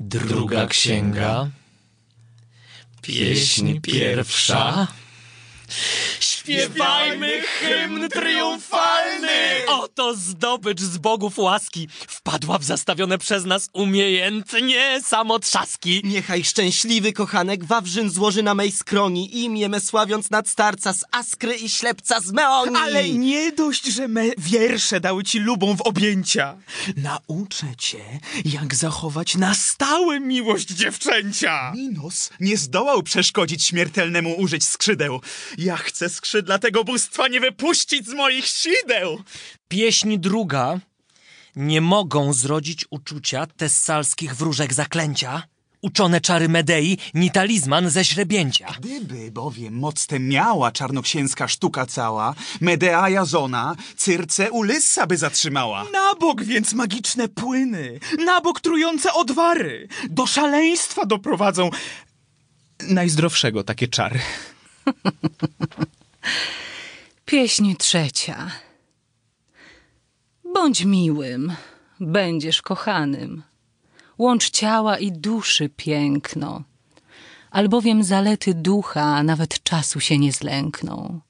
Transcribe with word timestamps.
Druga 0.00 0.66
księga. 0.66 1.50
Pieśń 3.02 3.80
pierwsza. 3.80 4.86
Śpiewajmy 6.48 7.42
hymn 7.42 8.08
triumfalny! 8.08 9.28
Oto 9.68 10.14
zdobycz 10.16 10.80
z 10.80 10.98
bogów 10.98 11.38
łaski 11.38 11.88
wpadła 12.08 12.58
w 12.58 12.64
zastawione 12.64 13.18
przez 13.18 13.44
nas 13.44 13.68
umiejętnie 13.72 15.00
samotrzaski. 15.04 16.00
Niechaj 16.04 16.44
szczęśliwy 16.44 17.12
kochanek 17.12 17.64
Wawrzyn 17.64 18.10
złoży 18.10 18.42
na 18.42 18.54
mej 18.54 18.72
skroni 18.72 19.44
imię 19.44 19.68
me 19.68 19.80
sławiąc 19.80 20.30
nad 20.30 20.48
starca 20.48 20.92
z 20.92 21.04
Askry 21.10 21.56
i 21.56 21.68
ślepca 21.68 22.20
z 22.20 22.32
Meonii. 22.32 22.76
Ale 22.82 23.08
nie 23.08 23.52
dość, 23.52 23.86
że 23.86 24.08
me 24.08 24.24
wiersze 24.38 25.00
dały 25.00 25.24
ci 25.24 25.38
lubą 25.38 25.76
w 25.76 25.80
objęcia. 25.80 26.56
Nauczę 26.96 27.66
cię, 27.78 28.04
jak 28.44 28.74
zachować 28.74 29.34
na 29.34 29.54
stałe 29.54 30.20
miłość 30.20 30.68
dziewczęcia. 30.68 31.72
Minos 31.74 32.30
nie 32.40 32.56
zdołał 32.56 33.02
przeszkodzić 33.02 33.64
śmiertelnemu 33.64 34.34
użyć 34.34 34.68
skrzydeł. 34.68 35.20
Ja 35.58 35.76
chcę 35.76 36.08
skrzydła 36.38 36.58
tego 36.58 36.84
bóstwa 36.84 37.28
nie 37.28 37.40
wypuścić 37.40 38.06
z 38.06 38.14
moich 38.14 38.46
sideł. 38.46 39.22
Pieśń 39.68 40.16
druga. 40.18 40.78
Nie 41.56 41.80
mogą 41.80 42.32
zrodzić 42.32 42.84
uczucia 42.90 43.46
tessalskich 43.46 44.36
wróżek 44.36 44.74
zaklęcia. 44.74 45.42
Uczone 45.82 46.20
czary 46.20 46.48
Medei, 46.48 46.98
ni 47.14 47.30
talizman 47.30 47.90
ze 47.90 48.04
źrebięcia. 48.04 48.74
Gdyby 48.80 49.30
bowiem 49.30 49.78
moc 49.78 50.06
tę 50.06 50.18
miała 50.20 50.72
czarnoksięska 50.72 51.48
sztuka 51.48 51.86
cała, 51.86 52.34
Medea 52.60 53.08
Jazona, 53.08 53.76
Cyrce 53.96 54.50
Ulyssa 54.50 55.06
by 55.06 55.16
zatrzymała. 55.16 55.84
Na 55.92 56.14
bok 56.20 56.44
więc 56.44 56.72
magiczne 56.72 57.28
płyny, 57.28 58.00
na 58.24 58.40
bok 58.40 58.60
trujące 58.60 59.12
odwary, 59.12 59.88
do 60.10 60.26
szaleństwa 60.26 61.06
doprowadzą 61.06 61.70
najzdrowszego 62.88 63.64
takie 63.64 63.88
czary. 63.88 64.20
Pieśń 67.24 67.74
trzecia. 67.74 68.50
Bądź 70.54 70.84
miłym, 70.84 71.52
będziesz 72.00 72.62
kochanym. 72.62 73.42
Łącz 74.18 74.50
ciała 74.50 74.98
i 74.98 75.12
duszy 75.12 75.68
piękno, 75.68 76.62
albowiem 77.50 78.04
zalety 78.04 78.54
ducha 78.54 79.22
nawet 79.22 79.62
czasu 79.62 80.00
się 80.00 80.18
nie 80.18 80.32
zlękną. 80.32 81.20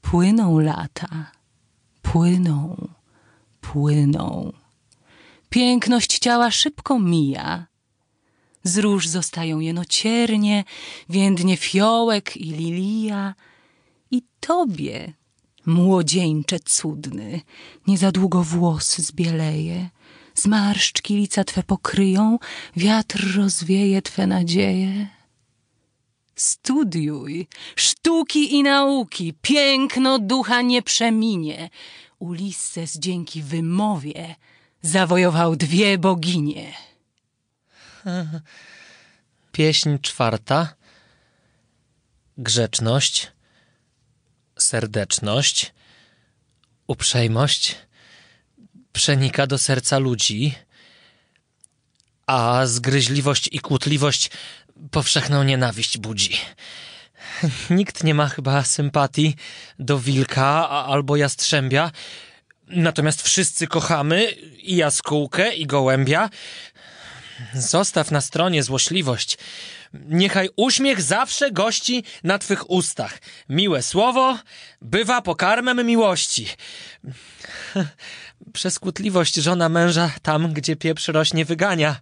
Płyną 0.00 0.58
lata, 0.58 1.30
płyną, 2.02 2.88
płyną. 3.60 4.52
Piękność 5.50 6.18
ciała 6.18 6.50
szybko 6.50 6.98
mija. 6.98 7.66
Z 8.64 8.78
róż 8.78 9.08
zostają 9.08 9.60
jeno 9.60 9.84
ciernie, 9.84 10.64
więdnie 11.08 11.56
fiołek 11.56 12.36
i 12.36 12.44
lilia. 12.44 13.34
I 14.10 14.22
tobie, 14.40 15.12
młodzieńcze 15.66 16.60
cudny, 16.60 17.40
nie 17.86 17.98
za 17.98 18.12
długo 18.12 18.42
włos 18.42 18.98
zbieleje. 18.98 19.90
Zmarszczki 20.34 21.16
lica 21.16 21.44
twe 21.44 21.62
pokryją, 21.62 22.38
wiatr 22.76 23.36
rozwieje 23.36 24.02
twe 24.02 24.26
nadzieje. 24.26 25.08
Studiuj 26.36 27.46
sztuki 27.76 28.54
i 28.54 28.62
nauki, 28.62 29.34
piękno 29.42 30.18
ducha 30.18 30.62
nie 30.62 30.82
przeminie. 30.82 31.70
Ulisses 32.18 32.98
dzięki 32.98 33.42
wymowie 33.42 34.34
zawojował 34.82 35.56
dwie 35.56 35.98
boginie. 35.98 36.72
Pieśń 39.52 39.98
czwarta. 39.98 40.74
Grzeczność, 42.38 43.32
serdeczność, 44.58 45.72
uprzejmość 46.86 47.76
przenika 48.92 49.46
do 49.46 49.58
serca 49.58 49.98
ludzi, 49.98 50.54
a 52.26 52.66
zgryźliwość 52.66 53.48
i 53.52 53.58
kłótliwość 53.58 54.30
powszechną 54.90 55.42
nienawiść 55.42 55.98
budzi. 55.98 56.36
Nikt 57.70 58.04
nie 58.04 58.14
ma 58.14 58.28
chyba 58.28 58.64
sympatii 58.64 59.36
do 59.78 59.98
wilka 59.98 60.68
albo 60.68 61.16
jastrzębia, 61.16 61.90
natomiast 62.66 63.22
wszyscy 63.22 63.66
kochamy 63.66 64.30
i 64.62 64.76
jaskółkę, 64.76 65.54
i 65.54 65.66
gołębia. 65.66 66.30
Zostaw 67.54 68.10
na 68.10 68.20
stronie 68.20 68.62
złośliwość. 68.62 69.38
Niechaj 69.94 70.48
uśmiech 70.56 71.02
zawsze 71.02 71.50
gości 71.50 72.04
na 72.24 72.38
twych 72.38 72.70
ustach. 72.70 73.18
Miłe 73.48 73.82
słowo 73.82 74.38
bywa 74.82 75.22
pokarmem 75.22 75.86
miłości. 75.86 76.46
Przez 78.52 78.78
kłótliwość 78.78 79.34
żona 79.34 79.68
męża 79.68 80.10
tam, 80.22 80.52
gdzie 80.52 80.76
pieprz 80.76 81.08
rośnie, 81.08 81.44
wygania. 81.44 82.00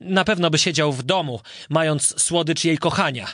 Na 0.00 0.24
pewno 0.24 0.50
by 0.50 0.58
siedział 0.58 0.92
w 0.92 1.02
domu, 1.02 1.40
mając 1.68 2.22
słodycz 2.22 2.64
jej 2.64 2.78
kochania. 2.78 3.26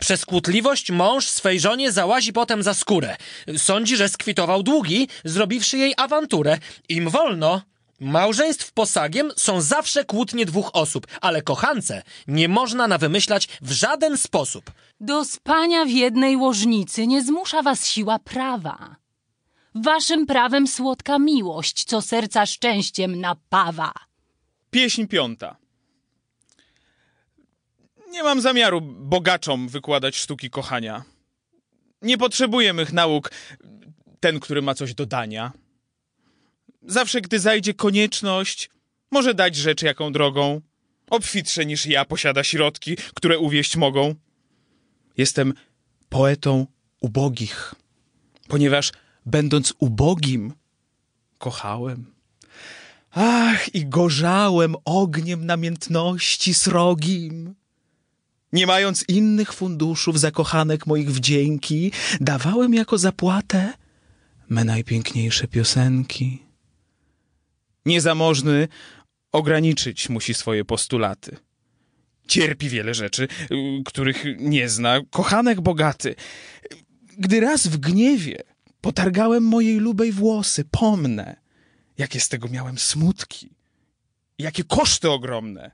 Przez 0.00 0.24
kłótliwość 0.24 0.90
mąż 0.90 1.26
swej 1.26 1.60
żonie 1.60 1.92
załazi 1.92 2.32
potem 2.32 2.62
za 2.62 2.74
skórę. 2.74 3.16
Sądzi, 3.56 3.96
że 3.96 4.08
skwitował 4.08 4.62
długi, 4.62 5.08
zrobiwszy 5.24 5.78
jej 5.78 5.94
awanturę. 5.96 6.58
Im 6.88 7.10
wolno, 7.10 7.62
Małżeństw 8.00 8.72
posagiem 8.72 9.30
są 9.36 9.60
zawsze 9.60 10.04
kłótnie 10.04 10.46
dwóch 10.46 10.70
osób, 10.72 11.06
ale 11.20 11.42
kochance 11.42 12.02
nie 12.26 12.48
można 12.48 12.88
nawymyślać 12.88 13.48
w 13.60 13.70
żaden 13.70 14.18
sposób. 14.18 14.70
Do 15.00 15.24
spania 15.24 15.84
w 15.84 15.90
jednej 15.90 16.36
łożnicy 16.36 17.06
nie 17.06 17.22
zmusza 17.22 17.62
was 17.62 17.86
siła 17.86 18.18
prawa. 18.18 18.96
Waszym 19.74 20.26
prawem 20.26 20.66
słodka 20.66 21.18
miłość, 21.18 21.84
co 21.84 22.02
serca 22.02 22.46
szczęściem 22.46 23.20
napawa. 23.20 23.92
Pieśń 24.70 25.06
piąta. 25.06 25.56
Nie 28.10 28.22
mam 28.22 28.40
zamiaru 28.40 28.80
bogaczom 28.80 29.68
wykładać 29.68 30.16
sztuki 30.16 30.50
kochania. 30.50 31.02
Nie 32.02 32.18
potrzebuję 32.18 32.72
mych 32.72 32.92
nauk, 32.92 33.30
ten, 34.20 34.40
który 34.40 34.62
ma 34.62 34.74
coś 34.74 34.94
do 34.94 35.06
dania. 35.06 35.52
Zawsze, 36.88 37.20
gdy 37.20 37.40
zajdzie 37.40 37.74
konieczność, 37.74 38.70
może 39.10 39.34
dać 39.34 39.56
rzecz 39.56 39.82
jaką 39.82 40.12
drogą. 40.12 40.60
Obfitsze 41.10 41.66
niż 41.66 41.86
ja 41.86 42.04
posiada 42.04 42.44
środki, 42.44 42.96
które 43.14 43.38
uwieść 43.38 43.76
mogą. 43.76 44.14
Jestem 45.16 45.54
poetą 46.08 46.66
ubogich, 47.00 47.74
ponieważ 48.48 48.92
będąc 49.26 49.74
ubogim, 49.78 50.52
kochałem. 51.38 52.06
Ach, 53.10 53.74
i 53.74 53.86
gorzałem 53.86 54.76
ogniem 54.84 55.46
namiętności 55.46 56.54
srogim. 56.54 57.54
Nie 58.52 58.66
mając 58.66 59.04
innych 59.08 59.52
funduszów 59.52 60.20
zakochanek 60.20 60.86
moich 60.86 61.12
wdzięki, 61.12 61.92
dawałem 62.20 62.74
jako 62.74 62.98
zapłatę 62.98 63.72
me 64.48 64.64
najpiękniejsze 64.64 65.48
piosenki. 65.48 66.47
Niezamożny 67.88 68.68
ograniczyć 69.32 70.08
musi 70.08 70.34
swoje 70.34 70.64
postulaty. 70.64 71.36
Cierpi 72.28 72.68
wiele 72.68 72.94
rzeczy, 72.94 73.28
których 73.84 74.24
nie 74.38 74.68
zna, 74.68 75.00
kochanek 75.10 75.60
bogaty. 75.60 76.14
Gdy 77.18 77.40
raz 77.40 77.66
w 77.66 77.76
gniewie 77.76 78.42
potargałem 78.80 79.42
mojej 79.42 79.78
lubej 79.78 80.12
włosy, 80.12 80.64
pomnę, 80.70 81.36
jakie 81.98 82.20
z 82.20 82.28
tego 82.28 82.48
miałem 82.48 82.78
smutki, 82.78 83.50
jakie 84.38 84.64
koszty 84.64 85.10
ogromne. 85.10 85.70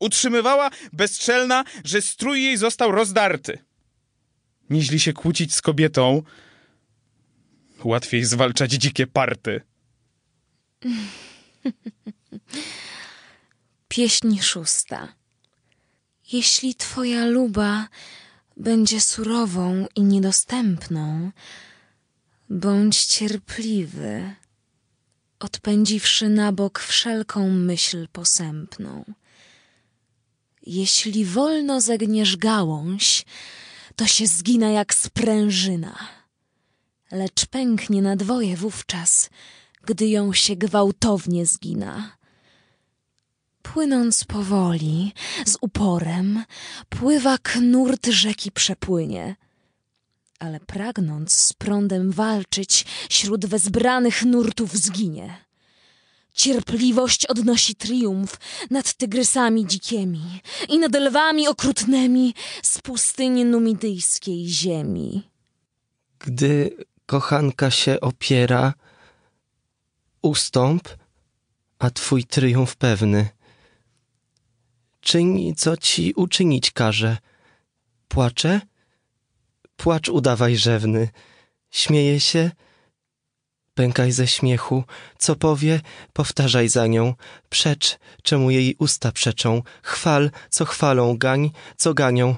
Utrzymywała 0.00 0.70
bezczelna, 0.92 1.64
że 1.84 2.02
strój 2.02 2.42
jej 2.42 2.56
został 2.56 2.92
rozdarty. 2.92 3.58
Niźli 4.70 5.00
się 5.00 5.12
kłócić 5.12 5.54
z 5.54 5.62
kobietą, 5.62 6.22
łatwiej 7.84 8.24
zwalczać 8.24 8.72
dzikie 8.72 9.06
party. 9.06 9.67
Pieśń 13.88 14.38
szósta. 14.38 15.08
Jeśli 16.32 16.74
twoja 16.74 17.26
luba 17.26 17.88
będzie 18.56 19.00
surową 19.00 19.86
i 19.96 20.02
niedostępną, 20.02 21.30
bądź 22.50 23.04
cierpliwy, 23.04 24.34
odpędziwszy 25.38 26.28
na 26.28 26.52
bok 26.52 26.78
wszelką 26.78 27.50
myśl 27.50 28.08
posępną. 28.12 29.04
Jeśli 30.66 31.24
wolno 31.24 31.80
zegniesz 31.80 32.36
gałąź, 32.36 33.24
to 33.96 34.06
się 34.06 34.26
zgina 34.26 34.70
jak 34.70 34.94
sprężyna, 34.94 36.08
lecz 37.10 37.46
pęknie 37.46 38.02
na 38.02 38.16
dwoje 38.16 38.56
wówczas, 38.56 39.30
gdy 39.88 40.08
ją 40.08 40.32
się 40.32 40.56
gwałtownie 40.56 41.46
zgina. 41.46 42.16
Płynąc 43.62 44.24
powoli, 44.24 45.12
z 45.46 45.56
uporem, 45.60 46.44
pływa 46.88 47.38
knurt 47.38 48.06
rzeki 48.06 48.52
przepłynie. 48.52 49.36
Ale 50.38 50.60
pragnąc 50.60 51.32
z 51.32 51.52
prądem 51.52 52.12
walczyć, 52.12 52.84
śród 53.10 53.46
wezbranych 53.46 54.24
nurtów 54.24 54.76
zginie. 54.76 55.44
Cierpliwość 56.32 57.26
odnosi 57.26 57.74
triumf 57.74 58.36
nad 58.70 58.94
tygrysami 58.94 59.66
dzikiemi 59.66 60.40
i 60.68 60.78
nad 60.78 60.94
lwami 60.94 61.48
okrutnymi 61.48 62.34
z 62.62 62.78
pustyni 62.80 63.44
numidyjskiej 63.44 64.48
ziemi. 64.48 65.30
Gdy 66.18 66.76
kochanka 67.06 67.70
się 67.70 68.00
opiera, 68.00 68.74
ustąp, 70.28 70.88
a 71.78 71.90
twój 71.90 72.24
triumf 72.24 72.76
pewny. 72.76 73.28
Czyń, 75.00 75.54
co 75.56 75.76
ci 75.76 76.12
uczynić 76.16 76.70
każe. 76.70 77.16
Płacze? 78.08 78.60
Płacz 79.76 80.08
udawaj 80.08 80.56
rzewny. 80.56 81.08
Śmieje 81.70 82.20
się? 82.20 82.50
Pękaj 83.74 84.12
ze 84.12 84.26
śmiechu. 84.26 84.84
Co 85.18 85.36
powie, 85.36 85.80
powtarzaj 86.12 86.68
za 86.68 86.86
nią. 86.86 87.14
Przecz, 87.50 87.98
czemu 88.22 88.50
jej 88.50 88.76
usta 88.78 89.12
przeczą. 89.12 89.62
Chwal, 89.82 90.30
co 90.50 90.64
chwalą, 90.64 91.18
gań, 91.18 91.50
co 91.76 91.94
ganią. 91.94 92.36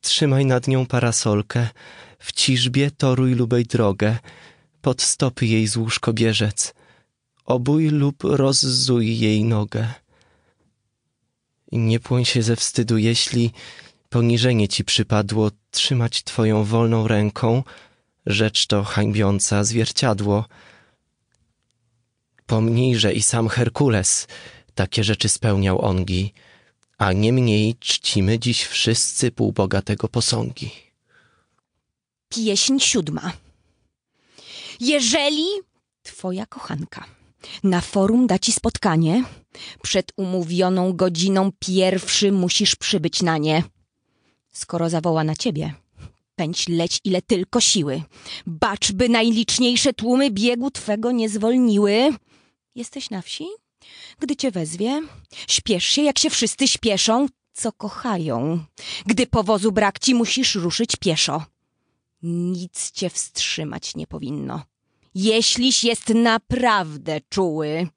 Trzymaj 0.00 0.46
nad 0.46 0.68
nią 0.68 0.86
parasolkę. 0.86 1.68
W 2.18 2.32
ciżbie 2.32 2.90
toruj 2.90 3.34
lubej 3.34 3.64
drogę. 3.64 4.18
Pod 4.80 5.02
stopy 5.02 5.46
jej 5.46 5.66
złóż 5.66 5.98
kobierzec. 5.98 6.74
Obój 7.46 7.88
lub 7.88 8.24
rozzuj 8.24 9.18
jej 9.18 9.44
nogę. 9.44 9.94
I 11.72 11.78
nie 11.78 12.00
płoń 12.00 12.24
się 12.24 12.42
ze 12.42 12.56
wstydu, 12.56 12.98
jeśli 12.98 13.50
poniżenie 14.08 14.68
ci 14.68 14.84
przypadło 14.84 15.50
trzymać 15.70 16.24
twoją 16.24 16.64
wolną 16.64 17.08
ręką, 17.08 17.62
rzecz 18.26 18.66
to 18.66 18.84
hańbiąca 18.84 19.64
zwierciadło. 19.64 20.44
Pomnij, 22.46 22.96
że 22.96 23.12
i 23.12 23.22
sam 23.22 23.48
Herkules 23.48 24.26
takie 24.74 25.04
rzeczy 25.04 25.28
spełniał 25.28 25.84
ongi, 25.84 26.32
a 26.98 27.12
niemniej 27.12 27.74
czcimy 27.80 28.38
dziś 28.38 28.64
wszyscy 28.64 29.30
półbogatego 29.30 30.08
posągi. 30.08 30.70
Pieśń 32.28 32.78
siódma. 32.78 33.32
Jeżeli 34.80 35.46
twoja 36.02 36.46
kochanka 36.46 37.16
na 37.62 37.80
forum 37.80 38.26
da 38.26 38.38
ci 38.38 38.52
spotkanie, 38.52 39.24
przed 39.82 40.12
umówioną 40.16 40.92
godziną 40.92 41.50
pierwszy 41.58 42.32
musisz 42.32 42.76
przybyć 42.76 43.22
na 43.22 43.38
nie. 43.38 43.62
Skoro 44.52 44.90
zawoła 44.90 45.24
na 45.24 45.36
ciebie, 45.36 45.74
pędź 46.36 46.68
leć 46.68 47.00
ile 47.04 47.22
tylko 47.22 47.60
siły. 47.60 48.02
Bacz, 48.46 48.92
by 48.92 49.08
najliczniejsze 49.08 49.92
tłumy 49.92 50.30
biegu 50.30 50.70
twego 50.70 51.12
nie 51.12 51.28
zwolniły. 51.28 52.10
Jesteś 52.74 53.10
na 53.10 53.22
wsi? 53.22 53.46
Gdy 54.18 54.36
cię 54.36 54.50
wezwie, 54.50 55.02
śpiesz 55.48 55.84
się, 55.84 56.02
jak 56.02 56.18
się 56.18 56.30
wszyscy 56.30 56.68
śpieszą, 56.68 57.26
co 57.52 57.72
kochają. 57.72 58.64
Gdy 59.06 59.26
powozu 59.26 59.72
brak 59.72 59.98
ci, 59.98 60.14
musisz 60.14 60.54
ruszyć 60.54 60.96
pieszo. 60.96 61.44
Nic 62.22 62.90
cię 62.90 63.10
wstrzymać 63.10 63.94
nie 63.96 64.06
powinno. 64.06 64.62
Jeśliś 65.18 65.84
jest 65.84 66.08
naprawdę 66.08 67.20
czuły. 67.30 67.88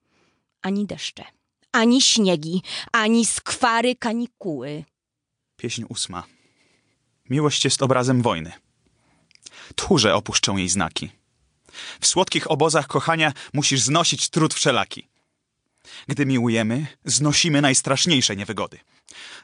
Ani 0.62 0.86
deszcze, 0.86 1.24
ani 1.72 2.02
śniegi, 2.02 2.62
ani 2.92 3.26
skwary 3.26 3.96
kanikuły. 3.96 4.84
Pieśń 5.58 5.84
ósma. 5.90 6.24
Miłość 7.30 7.66
jest 7.66 7.82
obrazem 7.82 8.22
wojny. 8.22 8.52
Tchórze 9.76 10.16
opuszczą 10.16 10.58
jej 10.58 10.70
znaki. 10.70 11.10
W 12.02 12.08
słodkich 12.08 12.52
obozach 12.52 12.88
kochania 12.88 13.34
musisz 13.54 13.82
znosić 13.82 14.30
trud 14.30 14.54
wszelaki. 14.54 15.08
Gdy 16.08 16.26
miłujemy, 16.26 16.88
znosimy 17.06 17.62
najstraszniejsze 17.62 18.36
niewygody. 18.36 18.80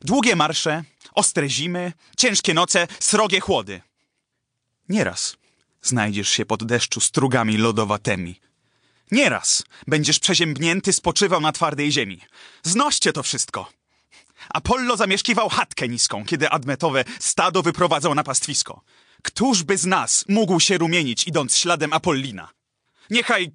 Długie 0.01 0.35
marsze, 0.35 0.83
ostre 1.13 1.49
zimy, 1.49 1.93
ciężkie 2.17 2.53
noce, 2.53 2.87
srogie 2.99 3.39
chłody. 3.39 3.81
Nieraz 4.89 5.37
znajdziesz 5.87 6.29
się 6.29 6.45
pod 6.45 6.63
deszczu 6.63 7.01
strugami 7.01 7.57
lodowatymi. 7.57 8.39
Nieraz 9.11 9.63
będziesz 9.87 10.19
przeziębnięty 10.19 10.93
spoczywał 10.93 11.41
na 11.41 11.51
twardej 11.51 11.91
ziemi. 11.91 12.21
Znoście 12.63 13.13
to 13.13 13.23
wszystko. 13.23 13.69
Apollo 14.49 14.97
zamieszkiwał 14.97 15.49
chatkę 15.49 15.87
niską, 15.87 16.25
kiedy 16.25 16.49
admetowe 16.49 17.03
stado 17.19 17.61
wyprowadzał 17.61 18.15
na 18.15 18.23
pastwisko. 18.23 18.81
Któż 19.23 19.63
by 19.63 19.77
z 19.77 19.85
nas 19.85 20.25
mógł 20.29 20.59
się 20.59 20.77
rumienić, 20.77 21.27
idąc 21.27 21.57
śladem 21.57 21.93
Apollina? 21.93 22.49
Niechaj 23.09 23.51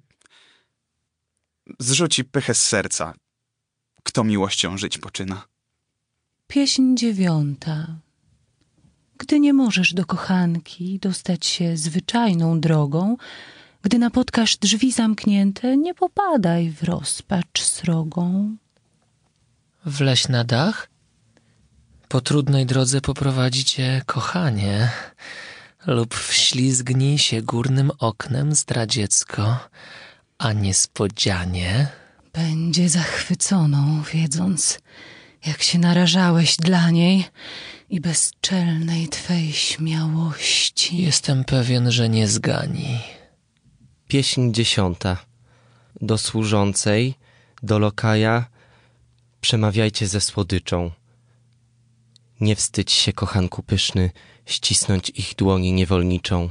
zrzuci 1.79 2.23
pychę 2.23 2.53
z 2.53 2.63
serca, 2.63 3.13
kto 4.03 4.23
miłością 4.23 4.77
żyć 4.77 4.97
poczyna. 4.97 5.47
Pieśń 6.47 6.95
dziewiąta. 6.95 7.87
Gdy 9.21 9.39
nie 9.39 9.53
możesz 9.53 9.93
do 9.93 10.05
kochanki 10.05 10.99
dostać 10.99 11.45
się 11.45 11.77
zwyczajną 11.77 12.59
drogą, 12.59 13.17
gdy 13.81 13.99
napotkasz 13.99 14.57
drzwi 14.57 14.91
zamknięte, 14.91 15.77
nie 15.77 15.93
popadaj 15.93 16.69
w 16.69 16.83
rozpacz 16.83 17.61
srogą. 17.61 18.55
Wleź 19.85 20.27
na 20.27 20.43
dach? 20.43 20.89
Po 22.07 22.21
trudnej 22.21 22.65
drodze 22.65 23.01
poprowadzi 23.01 23.65
cię 23.65 24.01
kochanie, 24.05 24.89
lub 25.87 26.15
wślizgnij 26.15 27.17
się 27.17 27.41
górnym 27.41 27.91
oknem 27.99 28.55
zdradziecko, 28.55 29.57
a 30.37 30.53
niespodzianie 30.53 31.87
Będzie 32.33 32.89
zachwyconą, 32.89 34.03
wiedząc, 34.13 34.79
jak 35.45 35.63
się 35.63 35.79
narażałeś 35.79 36.57
dla 36.57 36.89
niej 36.89 37.25
i 37.91 38.01
bezczelnej 38.01 39.07
twej 39.07 39.53
śmiałości. 39.53 40.97
jestem 41.01 41.43
pewien, 41.43 41.91
że 41.91 42.09
nie 42.09 42.27
zgani. 42.27 42.99
Pieśń 44.07 44.51
dziesiąta. 44.51 45.17
Do 46.01 46.17
służącej, 46.17 47.15
do 47.63 47.79
lokaja, 47.79 48.45
przemawiajcie 49.41 50.07
ze 50.07 50.21
słodyczą. 50.21 50.91
Nie 52.39 52.55
wstydź 52.55 52.91
się, 52.91 53.13
kochanku 53.13 53.63
pyszny, 53.63 54.11
ścisnąć 54.45 55.09
ich 55.09 55.35
dłoni 55.35 55.73
niewolniczą. 55.73 56.49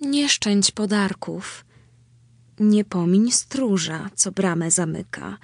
Nie 0.00 0.28
szczędź 0.28 0.70
podarków. 0.70 1.64
Nie 2.60 2.84
pomiń 2.84 3.32
stróża, 3.32 4.10
co 4.14 4.32
bramę 4.32 4.70
zamyka, 4.70 5.38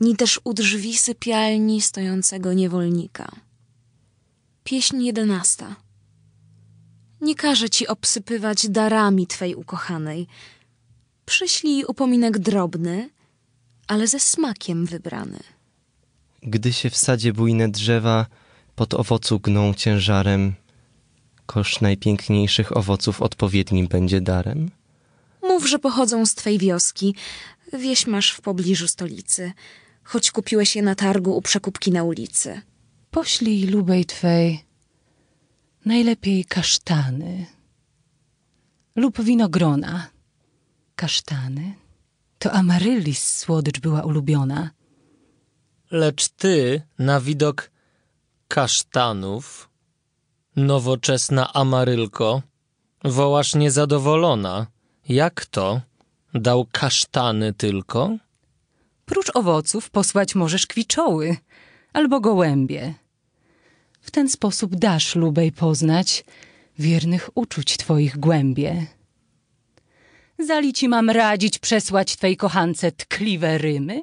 ni 0.00 0.16
też 0.16 0.40
u 0.44 0.54
drzwi 0.54 0.96
sypialni 0.96 1.80
stojącego 1.80 2.52
niewolnika. 2.52 3.32
Pieśń 4.64 5.02
jedenasta. 5.02 5.76
Nie 7.20 7.34
każe 7.34 7.70
ci 7.70 7.86
obsypywać 7.86 8.68
darami 8.68 9.26
twej 9.26 9.54
ukochanej. 9.54 10.26
Przyślij 11.26 11.84
upominek 11.84 12.38
drobny, 12.38 13.10
ale 13.86 14.06
ze 14.06 14.20
smakiem 14.20 14.86
wybrany. 14.86 15.38
Gdy 16.42 16.72
się 16.72 16.90
w 16.90 16.96
sadzie 16.96 17.32
bujne 17.32 17.68
drzewa 17.68 18.26
pod 18.76 18.94
owocu 18.94 19.40
gną 19.40 19.74
ciężarem, 19.74 20.54
kosz 21.46 21.80
najpiękniejszych 21.80 22.76
owoców 22.76 23.22
odpowiednim 23.22 23.88
będzie 23.88 24.20
darem. 24.20 24.70
Mów, 25.42 25.68
że 25.68 25.78
pochodzą 25.78 26.26
z 26.26 26.34
twej 26.34 26.58
wioski. 26.58 27.14
Wieś 27.72 28.06
masz 28.06 28.32
w 28.32 28.40
pobliżu 28.40 28.88
stolicy, 28.88 29.52
choć 30.04 30.30
kupiłeś 30.30 30.76
je 30.76 30.82
na 30.82 30.94
targu 30.94 31.36
u 31.36 31.42
przekupki 31.42 31.92
na 31.92 32.02
ulicy. 32.02 32.62
Poślij 33.12 33.66
lubej 33.66 34.04
twej 34.04 34.64
najlepiej 35.84 36.44
kasztany 36.44 37.46
lub 38.96 39.22
winogrona. 39.22 40.06
Kasztany 40.96 41.74
to 42.38 42.52
amaryllis 42.52 43.36
słodycz 43.36 43.80
była 43.80 44.02
ulubiona. 44.02 44.70
Lecz 45.90 46.28
ty 46.28 46.82
na 46.98 47.20
widok 47.20 47.70
kasztanów, 48.48 49.68
nowoczesna 50.56 51.52
amarylko, 51.52 52.42
wołasz 53.04 53.54
niezadowolona. 53.54 54.66
Jak 55.08 55.46
to? 55.46 55.80
Dał 56.34 56.66
kasztany 56.72 57.52
tylko? 57.52 58.16
Prócz 59.06 59.30
owoców 59.34 59.90
posłać 59.90 60.34
możesz 60.34 60.66
kwiczoły 60.66 61.36
albo 61.92 62.20
gołębie. 62.20 63.01
W 64.02 64.10
ten 64.10 64.28
sposób 64.28 64.76
dasz 64.76 65.16
lubej 65.16 65.52
poznać 65.52 66.24
wiernych 66.78 67.30
uczuć 67.34 67.76
twoich 67.76 68.18
głębie. 68.18 68.86
Zali 70.38 70.72
ci 70.72 70.88
mam 70.88 71.10
radzić 71.10 71.58
przesłać 71.58 72.16
twej 72.16 72.36
kochance 72.36 72.92
tkliwe 72.92 73.58
rymy? 73.58 74.02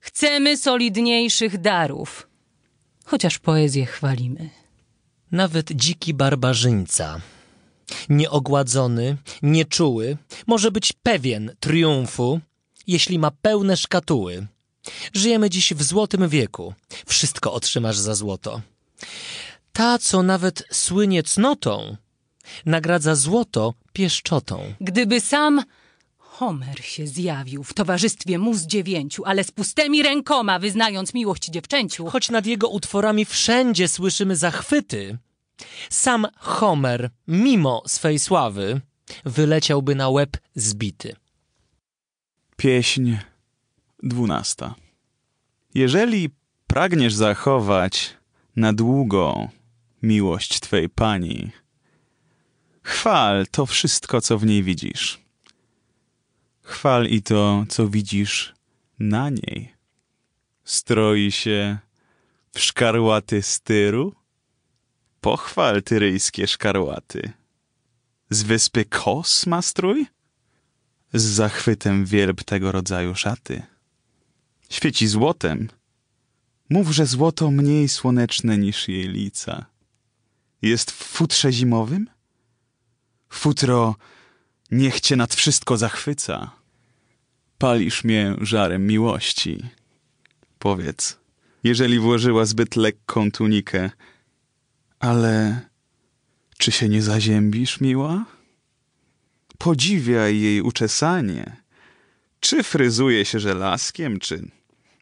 Chcemy 0.00 0.56
solidniejszych 0.56 1.60
darów. 1.60 2.28
Chociaż 3.04 3.38
poezję 3.38 3.86
chwalimy. 3.86 4.50
Nawet 5.32 5.72
dziki 5.72 6.14
barbarzyńca, 6.14 7.20
nieogładzony, 8.08 9.16
nieczuły, 9.42 10.16
może 10.46 10.70
być 10.70 10.92
pewien 10.92 11.56
triumfu, 11.60 12.40
jeśli 12.86 13.18
ma 13.18 13.30
pełne 13.30 13.76
szkatuły. 13.76 14.46
Żyjemy 15.14 15.50
dziś 15.50 15.74
w 15.74 15.82
złotym 15.82 16.28
wieku. 16.28 16.74
Wszystko 17.06 17.52
otrzymasz 17.52 17.98
za 17.98 18.14
złoto. 18.14 18.60
Ta, 19.74 19.98
co 19.98 20.22
nawet 20.22 20.64
słynie 20.70 21.22
cnotą, 21.22 21.96
nagradza 22.66 23.14
złoto 23.14 23.74
pieszczotą. 23.92 24.74
Gdyby 24.80 25.20
sam 25.20 25.62
Homer 26.18 26.84
się 26.84 27.06
zjawił 27.06 27.64
w 27.64 27.74
towarzystwie 27.74 28.38
mu 28.38 28.54
z 28.54 28.66
dziewięciu, 28.66 29.24
ale 29.24 29.44
z 29.44 29.50
pustymi 29.50 30.02
rękoma 30.02 30.58
wyznając 30.58 31.14
miłość 31.14 31.44
dziewczęciu. 31.44 32.06
Choć 32.06 32.30
nad 32.30 32.46
jego 32.46 32.68
utworami 32.68 33.24
wszędzie 33.24 33.88
słyszymy 33.88 34.36
zachwyty, 34.36 35.18
sam 35.90 36.26
Homer, 36.36 37.10
mimo 37.28 37.82
swej 37.86 38.18
sławy, 38.18 38.80
wyleciałby 39.24 39.94
na 39.94 40.08
łeb 40.08 40.36
zbity. 40.54 41.16
Pieśń 42.56 43.16
dwunasta. 44.02 44.74
Jeżeli 45.74 46.30
pragniesz 46.66 47.14
zachować 47.14 48.16
na 48.56 48.72
długo 48.72 49.48
miłość 50.04 50.60
Twej 50.60 50.88
Pani, 50.88 51.50
chwal 52.82 53.46
to 53.50 53.66
wszystko, 53.66 54.20
co 54.20 54.38
w 54.38 54.46
niej 54.46 54.62
widzisz. 54.62 55.20
Chwal 56.62 57.06
i 57.06 57.22
to, 57.22 57.64
co 57.68 57.88
widzisz 57.88 58.54
na 58.98 59.30
niej. 59.30 59.74
Stroi 60.64 61.32
się 61.32 61.78
w 62.54 62.60
szkarłaty 62.60 63.42
styru? 63.42 64.14
Pochwal 65.20 65.82
tyryjskie 65.82 66.46
szkarłaty. 66.46 67.32
Z 68.30 68.42
wyspy 68.42 68.84
Kos 68.84 69.46
ma 69.46 69.62
strój? 69.62 70.06
z 71.14 71.22
zachwytem 71.22 72.04
wielb 72.04 72.44
tego 72.44 72.72
rodzaju 72.72 73.14
szaty. 73.14 73.62
Świeci 74.70 75.06
złotem. 75.06 75.68
Mów, 76.70 76.90
że 76.90 77.06
złoto 77.06 77.50
mniej 77.50 77.88
słoneczne 77.88 78.58
niż 78.58 78.88
jej 78.88 79.08
lica. 79.08 79.66
Jest 80.64 80.90
w 80.90 80.94
futrze 80.94 81.52
zimowym? 81.52 82.10
Futro 83.28 83.96
niech 84.70 85.00
cię 85.00 85.16
nad 85.16 85.34
wszystko 85.34 85.76
zachwyca. 85.76 86.50
Palisz 87.58 88.04
mnie 88.04 88.34
żarem 88.40 88.86
miłości. 88.86 89.64
Powiedz, 90.58 91.18
jeżeli 91.64 91.98
włożyła 91.98 92.44
zbyt 92.44 92.76
lekką 92.76 93.30
tunikę, 93.30 93.90
ale 95.00 95.60
czy 96.58 96.72
się 96.72 96.88
nie 96.88 97.02
zaziębisz, 97.02 97.80
miła? 97.80 98.24
Podziwiaj 99.58 100.40
jej 100.40 100.60
uczesanie. 100.62 101.56
Czy 102.40 102.62
fryzuje 102.62 103.24
się 103.24 103.40
żelazkiem, 103.40 104.18
czy 104.18 104.48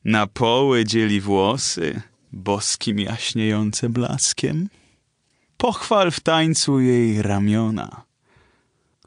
na 0.05 0.27
poły 0.27 0.85
dzieli 0.85 1.21
włosy, 1.21 2.03
boskim 2.33 2.99
jaśniejące 2.99 3.89
blaskiem? 3.89 4.69
Pochwal 5.63 6.11
w 6.11 6.21
tańcu 6.21 6.81
jej 6.81 7.23
ramiona. 7.23 8.05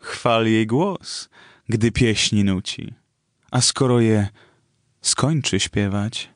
Chwal 0.02 0.48
jej 0.48 0.68
głos, 0.68 1.30
gdy 1.70 1.92
pieśni 1.92 2.44
nuci. 2.44 2.94
A 3.52 3.62
skoro 3.62 4.00
je 4.00 4.28
skończy 5.02 5.60
śpiewać, 5.60 6.30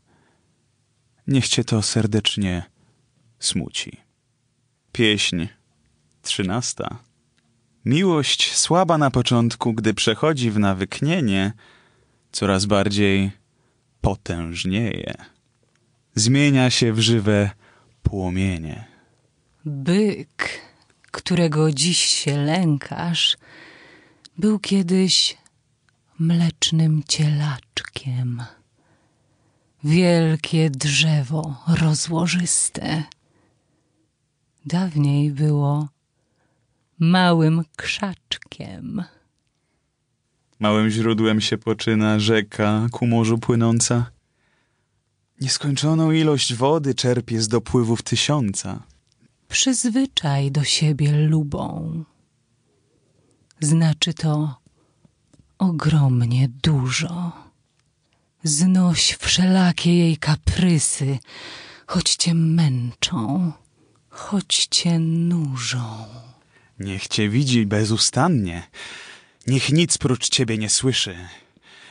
niech 1.27 1.47
cię 1.47 1.63
to 1.63 1.81
serdecznie 1.81 2.63
smuci. 3.39 3.97
Pieśń 4.91 5.47
trzynasta. 6.21 6.97
Miłość 7.85 8.55
słaba 8.55 8.97
na 8.97 9.11
początku, 9.11 9.73
gdy 9.73 9.93
przechodzi 9.93 10.51
w 10.51 10.59
nawyknienie, 10.59 11.53
coraz 12.31 12.65
bardziej 12.65 13.31
potężnieje. 14.01 15.13
Zmienia 16.15 16.69
się 16.69 16.93
w 16.93 16.99
żywe 16.99 17.49
płomienie. 18.03 18.98
Byk, 19.69 20.61
którego 21.11 21.71
dziś 21.71 21.99
się 21.99 22.37
lękasz, 22.37 23.37
był 24.37 24.59
kiedyś 24.59 25.37
mlecznym 26.19 27.03
cielaczkiem. 27.07 28.43
Wielkie 29.83 30.69
drzewo 30.69 31.63
rozłożyste. 31.67 33.03
Dawniej 34.65 35.31
było 35.31 35.89
małym 36.99 37.63
krzaczkiem. 37.75 39.03
Małym 40.59 40.89
źródłem 40.89 41.41
się 41.41 41.57
poczyna 41.57 42.19
rzeka 42.19 42.87
ku 42.91 43.07
morzu 43.07 43.37
płynąca. 43.37 44.11
Nieskończoną 45.41 46.11
ilość 46.11 46.53
wody 46.53 46.95
czerpie 46.95 47.41
z 47.41 47.47
dopływów 47.47 48.03
tysiąca. 48.03 48.88
Przyzwyczaj 49.49 50.51
do 50.51 50.63
siebie 50.63 51.11
lubą. 51.11 52.03
Znaczy 53.59 54.13
to 54.13 54.55
ogromnie 55.57 56.49
dużo. 56.63 57.31
Znoś 58.43 59.17
wszelakie 59.19 59.97
jej 59.97 60.17
kaprysy, 60.17 61.19
choć 61.87 62.15
cię 62.15 62.33
męczą, 62.33 63.51
choć 64.09 64.67
cię 64.71 64.99
nużą. 64.99 66.05
Niech 66.79 67.07
cię 67.07 67.29
widzi 67.29 67.65
bezustannie. 67.65 68.63
Niech 69.47 69.69
nic 69.71 69.97
prócz 69.97 70.29
ciebie 70.29 70.57
nie 70.57 70.69
słyszy. 70.69 71.15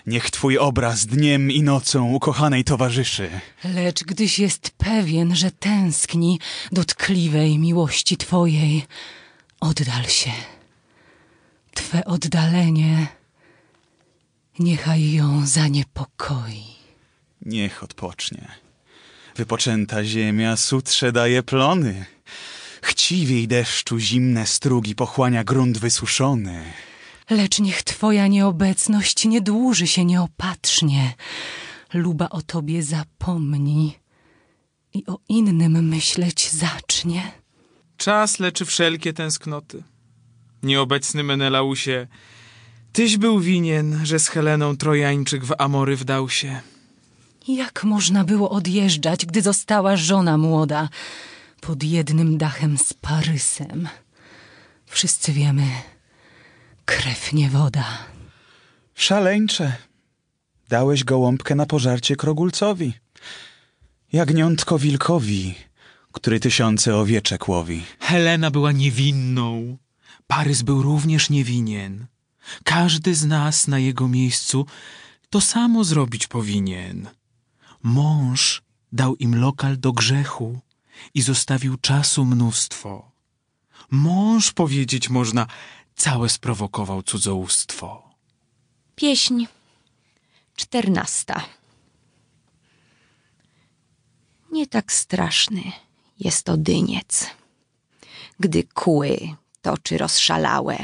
Niech 0.07 0.31
twój 0.31 0.59
obraz 0.59 1.07
dniem 1.07 1.51
i 1.51 1.63
nocą 1.63 2.13
ukochanej 2.13 2.65
towarzyszy. 2.65 3.31
Lecz 3.65 4.05
gdyś 4.05 4.39
jest 4.39 4.71
pewien, 4.71 5.37
że 5.37 5.51
tęskni 5.51 6.41
do 6.73 6.85
tkliwej 6.85 7.59
miłości 7.59 8.17
twojej, 8.17 8.87
oddal 9.61 10.05
się. 10.05 10.31
Twe 11.75 12.05
oddalenie 12.05 13.07
niechaj 14.59 15.13
ją 15.13 15.47
zaniepokoi. 15.47 16.65
Niech 17.43 17.83
odpocznie. 17.83 18.49
Wypoczęta 19.37 20.05
ziemia 20.05 20.57
sutrze 20.57 21.13
daje 21.13 21.43
plony. 21.43 22.05
Chciwiej 22.83 23.49
deszczu 23.49 23.99
zimne 23.99 24.47
strugi 24.47 24.95
pochłania 24.95 25.45
grunt 25.45 25.79
wysuszony. 25.79 26.65
Lecz 27.31 27.59
niech 27.59 27.83
twoja 27.83 28.27
nieobecność 28.27 29.25
nie 29.25 29.41
dłuży 29.41 29.87
się 29.87 30.05
nieopatrznie. 30.05 31.15
Luba 31.95 32.29
o 32.29 32.43
tobie 32.43 32.83
zapomni 32.83 33.99
i 34.95 35.07
o 35.07 35.19
innym 35.29 35.89
myśleć 35.89 36.51
zacznie. 36.51 37.33
Czas 37.97 38.39
leczy 38.39 38.65
wszelkie 38.65 39.13
tęsknoty. 39.13 39.83
Nieobecny 40.63 41.23
Menelausie, 41.23 42.07
tyś 42.93 43.17
był 43.17 43.41
winien, 43.41 44.01
że 44.07 44.19
z 44.19 44.29
Heleną 44.29 44.77
Trojańczyk 44.77 45.45
w 45.45 45.55
Amory 45.59 45.97
wdał 45.97 46.29
się. 46.29 46.61
Jak 47.49 47.85
można 47.85 48.25
było 48.25 48.51
odjeżdżać, 48.51 49.27
gdy 49.27 49.43
została 49.43 49.97
żona 49.97 50.39
młoda 50.39 50.89
pod 51.61 51.83
jednym 51.83 52.39
dachem 52.39 52.79
z 52.79 52.93
Parysem? 52.95 53.89
Wszyscy 54.87 55.33
wiemy, 55.33 55.67
krew 56.89 57.33
nie 57.33 57.51
woda. 57.51 57.85
Szaleńcze. 58.95 59.77
Dałeś 60.69 61.05
gołąbkę 61.05 61.55
na 61.55 61.67
pożarcie 61.67 62.17
krogulcowi. 62.17 62.93
Jagniątko 64.13 64.79
wilkowi, 64.79 65.55
który 66.13 66.41
tysiące 66.41 66.97
owieczek 66.97 67.49
łowi. 67.49 67.83
Helena 68.01 68.51
była 68.51 68.73
niewinną. 68.73 69.77
Parys 70.27 70.63
był 70.63 70.83
również 70.83 71.31
niewinien. 71.31 72.07
Każdy 72.65 73.15
z 73.15 73.25
nas 73.25 73.69
na 73.69 73.79
jego 73.79 74.09
miejscu 74.09 74.67
to 75.31 75.41
samo 75.41 75.85
zrobić 75.85 76.27
powinien. 76.27 77.09
Mąż 77.83 78.63
dał 78.93 79.17
im 79.17 79.41
lokal 79.41 79.79
do 79.79 79.93
grzechu 79.93 80.61
i 81.15 81.23
zostawił 81.23 81.77
czasu 81.77 82.25
mnóstwo. 82.25 83.19
Mąż, 83.91 84.53
powiedzieć 84.53 85.11
można, 85.11 85.47
całe 85.99 86.29
sprowokował 86.29 87.03
cudzołóstwo. 87.03 88.15
Pieśń 88.97 89.47
czternasta. 90.57 91.45
Nie 94.53 94.67
tak 94.67 94.93
straszny 94.93 95.63
jest 96.21 96.47
to 96.47 96.57
dyniec, 96.57 97.27
gdy 98.41 98.65
kły 98.65 99.19
toczy 99.63 99.99
rozszalałe, 99.99 100.77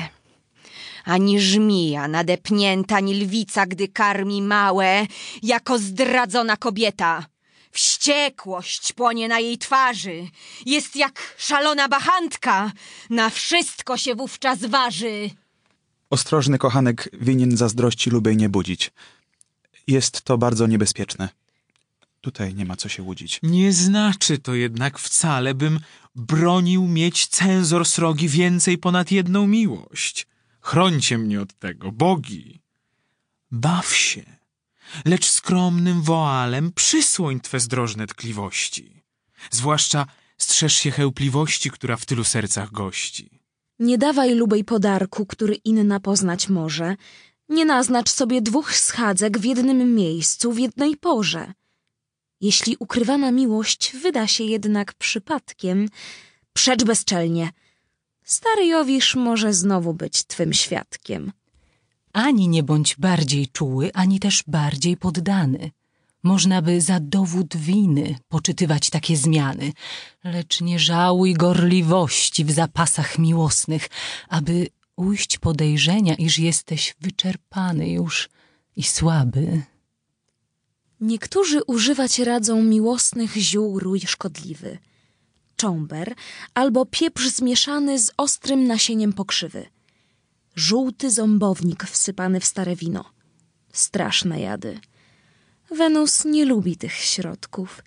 ani 1.04 1.40
żmija 1.40 2.08
nadepnięta, 2.08 2.96
ani 2.96 3.14
lwica, 3.14 3.66
gdy 3.66 3.88
karmi 3.88 4.42
małe, 4.42 5.06
jako 5.42 5.78
zdradzona 5.78 6.56
kobieta. 6.56 7.26
Wściekłość 7.74 8.92
płonie 8.92 9.28
na 9.28 9.40
jej 9.40 9.58
twarzy. 9.58 10.28
Jest 10.66 10.96
jak 10.96 11.34
szalona 11.38 11.88
bachantka. 11.88 12.72
Na 13.10 13.30
wszystko 13.30 13.96
się 13.96 14.14
wówczas 14.14 14.64
waży. 14.64 15.30
Ostrożny 16.10 16.58
kochanek 16.58 17.08
winien 17.12 17.56
zazdrości 17.56 18.10
lubej 18.10 18.36
nie 18.36 18.48
budzić. 18.48 18.90
Jest 19.86 20.22
to 20.22 20.38
bardzo 20.38 20.66
niebezpieczne. 20.66 21.28
Tutaj 22.20 22.54
nie 22.54 22.64
ma 22.64 22.76
co 22.76 22.88
się 22.88 23.02
łudzić. 23.02 23.40
Nie 23.42 23.72
znaczy 23.72 24.38
to 24.38 24.54
jednak 24.54 24.98
wcale, 24.98 25.54
bym 25.54 25.80
bronił 26.14 26.86
mieć 26.86 27.26
cenzor 27.26 27.86
srogi 27.86 28.28
więcej 28.28 28.78
ponad 28.78 29.10
jedną 29.10 29.46
miłość. 29.46 30.26
Chrońcie 30.60 31.18
mnie 31.18 31.40
od 31.40 31.52
tego, 31.52 31.92
bogi. 31.92 32.60
Baw 33.50 33.96
się, 33.96 34.33
lecz 35.04 35.30
skromnym 35.30 36.02
woalem 36.02 36.72
przysłoń 36.72 37.40
twe 37.40 37.60
zdrożne 37.60 38.06
tkliwości. 38.06 39.02
Zwłaszcza 39.50 40.06
strzeż 40.38 40.74
się 40.74 40.90
chełpliwości, 40.90 41.70
która 41.70 41.96
w 41.96 42.06
tylu 42.06 42.24
sercach 42.24 42.72
gości. 42.72 43.40
Nie 43.78 43.98
dawaj 43.98 44.34
lubej 44.34 44.64
podarku, 44.64 45.26
który 45.26 45.54
inna 45.54 46.00
poznać 46.00 46.48
może. 46.48 46.96
Nie 47.48 47.64
naznacz 47.64 48.10
sobie 48.10 48.42
dwóch 48.42 48.74
schadzek 48.74 49.38
w 49.38 49.44
jednym 49.44 49.94
miejscu, 49.94 50.52
w 50.52 50.58
jednej 50.58 50.96
porze. 50.96 51.52
Jeśli 52.40 52.76
ukrywana 52.78 53.30
miłość 53.30 53.96
wyda 53.96 54.26
się 54.26 54.44
jednak 54.44 54.94
przypadkiem, 54.94 55.88
przecz 56.52 56.84
bezczelnie. 56.84 57.50
Stary 58.24 58.66
Jowisz 58.66 59.14
może 59.14 59.52
znowu 59.52 59.94
być 59.94 60.24
twym 60.24 60.52
świadkiem. 60.52 61.32
Ani 62.14 62.48
nie 62.48 62.62
bądź 62.62 62.96
bardziej 62.96 63.48
czuły, 63.48 63.90
ani 63.94 64.20
też 64.20 64.44
bardziej 64.46 64.96
poddany. 64.96 65.70
Można 66.22 66.62
by 66.62 66.80
za 66.80 67.00
dowód 67.00 67.56
winy 67.56 68.18
poczytywać 68.28 68.90
takie 68.90 69.16
zmiany, 69.16 69.72
lecz 70.24 70.60
nie 70.60 70.78
żałuj 70.78 71.34
gorliwości 71.34 72.44
w 72.44 72.50
zapasach 72.50 73.18
miłosnych, 73.18 73.88
aby 74.28 74.68
ujść 74.96 75.38
podejrzenia, 75.38 76.14
iż 76.14 76.38
jesteś 76.38 76.94
wyczerpany 77.00 77.88
już 77.90 78.28
i 78.76 78.82
słaby. 78.82 79.62
Niektórzy 81.00 81.62
używać 81.66 82.18
radzą 82.18 82.62
miłosnych 82.62 83.36
ziół 83.36 83.78
rój 83.78 84.00
szkodliwy, 84.00 84.78
cząber 85.56 86.14
albo 86.54 86.86
pieprz 86.86 87.28
zmieszany 87.28 87.98
z 87.98 88.12
ostrym 88.16 88.66
nasieniem 88.66 89.12
pokrzywy, 89.12 89.73
żółty 90.56 91.10
ząbownik 91.10 91.84
wsypany 91.84 92.40
w 92.40 92.44
stare 92.44 92.76
wino. 92.76 93.04
Straszne 93.72 94.40
jady. 94.40 94.80
Wenus 95.70 96.24
nie 96.24 96.44
lubi 96.44 96.76
tych 96.76 96.92
środków 96.92 97.82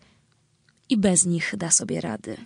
i 0.89 0.97
bez 0.97 1.25
nich 1.25 1.53
da 1.57 1.71
sobie 1.71 2.01
rady. 2.01 2.37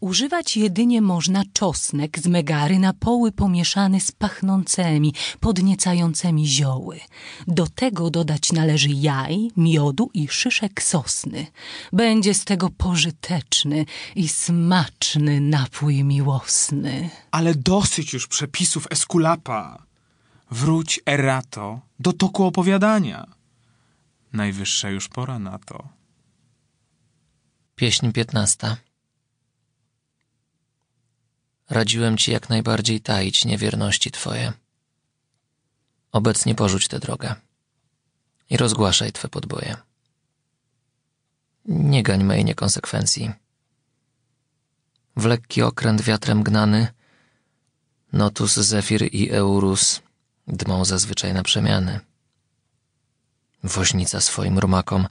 Używać 0.00 0.56
jedynie 0.56 1.02
można 1.02 1.42
czosnek 1.52 2.18
z 2.18 2.26
megary 2.26 2.78
na 2.78 2.92
poły 2.92 3.32
pomieszany 3.32 4.00
z 4.00 4.12
pachnącymi, 4.12 5.14
podniecającymi 5.40 6.46
zioły. 6.46 7.00
Do 7.46 7.66
tego 7.66 8.10
dodać 8.10 8.52
należy 8.52 8.88
jaj, 8.88 9.50
miodu 9.56 10.10
i 10.14 10.28
szyszek 10.28 10.82
sosny. 10.82 11.46
Będzie 11.92 12.34
z 12.34 12.44
tego 12.44 12.70
pożyteczny 12.70 13.86
i 14.16 14.28
smaczny 14.28 15.40
napój 15.40 16.04
miłosny. 16.04 17.10
Ale 17.30 17.54
dosyć 17.54 18.12
już 18.12 18.26
przepisów 18.26 18.86
Eskulapa. 18.90 19.82
Wróć, 20.50 21.00
Erato, 21.06 21.80
do 22.00 22.12
toku 22.12 22.44
opowiadania. 22.44 23.26
Najwyższa 24.32 24.90
już 24.90 25.08
pora 25.08 25.38
na 25.38 25.58
to. 25.58 25.88
Pieśń 27.76 28.12
piętnasta. 28.12 28.76
Radziłem 31.74 32.16
ci 32.16 32.30
jak 32.32 32.48
najbardziej 32.48 33.00
taić 33.00 33.44
niewierności 33.44 34.10
twoje. 34.10 34.52
Obecnie 36.12 36.54
porzuć 36.54 36.88
tę 36.88 36.98
drogę 36.98 37.34
i 38.50 38.56
rozgłaszaj 38.56 39.12
twe 39.12 39.28
podboje. 39.28 39.76
Nie 41.64 42.02
gań 42.02 42.24
mej 42.24 42.44
niekonsekwencji. 42.44 43.32
W 45.16 45.24
lekki 45.24 45.62
okręt 45.62 46.02
wiatrem 46.02 46.42
gnany, 46.42 46.92
Notus, 48.12 48.54
Zefir 48.54 49.14
i 49.14 49.30
Eurus 49.30 50.00
dmą 50.46 50.84
zazwyczaj 50.84 51.34
na 51.34 51.42
przemiany. 51.42 52.00
Woźnica 53.64 54.20
swoim 54.20 54.58
rumakom 54.58 55.06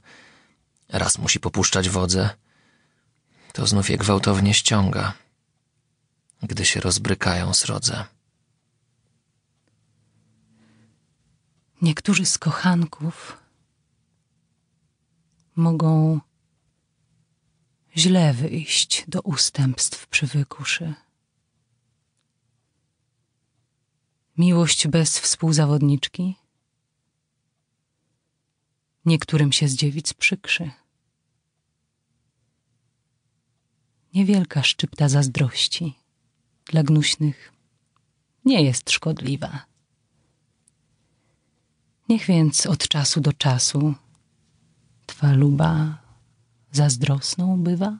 raz 0.88 1.18
musi 1.18 1.40
popuszczać 1.40 1.88
wodze, 1.88 2.30
to 3.52 3.66
znów 3.66 3.90
je 3.90 3.98
gwałtownie 3.98 4.54
ściąga, 4.54 5.12
gdy 6.46 6.64
się 6.64 6.80
rozbrykają 6.80 7.54
srodze. 7.54 8.04
Niektórzy 11.82 12.26
z 12.26 12.38
kochanków 12.38 13.38
mogą 15.56 16.20
źle 17.96 18.34
wyjść 18.34 19.04
do 19.08 19.20
ustępstw 19.20 20.06
przywykłszy. 20.06 20.94
Miłość 24.38 24.88
bez 24.88 25.18
współzawodniczki 25.18 26.36
niektórym 29.04 29.52
się 29.52 29.68
z 29.68 29.74
dziewic 29.74 30.12
przykrzy. 30.12 30.70
Niewielka 34.14 34.62
szczypta 34.62 35.08
zazdrości 35.08 36.03
dla 36.64 36.82
gnuśnych 36.82 37.52
nie 38.44 38.62
jest 38.62 38.90
szkodliwa. 38.90 39.64
Niech 42.08 42.26
więc 42.26 42.66
od 42.66 42.88
czasu 42.88 43.20
do 43.20 43.32
czasu 43.32 43.94
twa 45.06 45.32
luba 45.32 45.98
zazdrosną 46.72 47.62
bywa? 47.62 47.98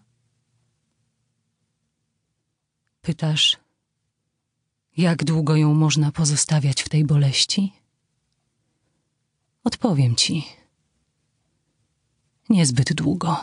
Pytasz, 3.03 3.57
jak 4.97 5.25
długo 5.25 5.57
ją 5.57 5.75
można 5.75 6.13
pozostawiać 6.13 6.83
w 6.83 6.89
tej 6.89 7.05
boleści? 7.05 7.73
Odpowiem 9.65 10.17
ci. 10.17 10.45
Niezbyt 12.49 12.93
długo. 12.93 13.37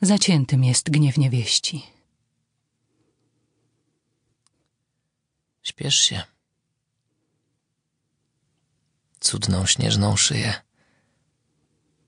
Zaciętym 0.00 0.64
jest 0.64 0.90
gniew 0.90 1.18
niewieści. 1.18 1.82
Śpiesz 5.72 5.96
się. 5.96 6.22
Cudną 9.20 9.66
śnieżną 9.66 10.16
szyję. 10.16 10.62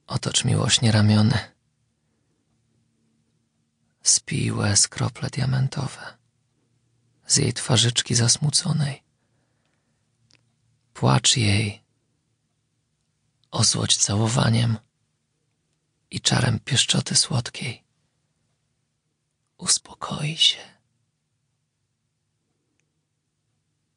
Otocz 0.06 0.44
miłośnie 0.44 0.92
ramiony. 0.92 1.38
Spij 4.02 4.52
łez 4.52 4.88
krople 4.88 5.30
diamentowe 5.30 6.18
z 7.26 7.36
jej 7.36 7.52
twarzyczki 7.52 8.14
zasmuconej. 8.14 9.02
Płacz 10.94 11.36
jej, 11.36 11.84
osłodź 13.50 13.96
całowaniem 13.96 14.78
i 16.10 16.20
czarem 16.20 16.60
pieszczoty 16.60 17.16
słodkiej. 17.16 17.84
Uspokoi 19.56 20.36
się. 20.36 20.73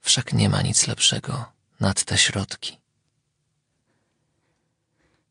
Wszak 0.08 0.34
nie 0.34 0.50
ma 0.50 0.62
nic 0.62 0.88
lepszego 0.88 1.46
nad 1.80 2.04
te 2.04 2.18
środki. 2.18 2.78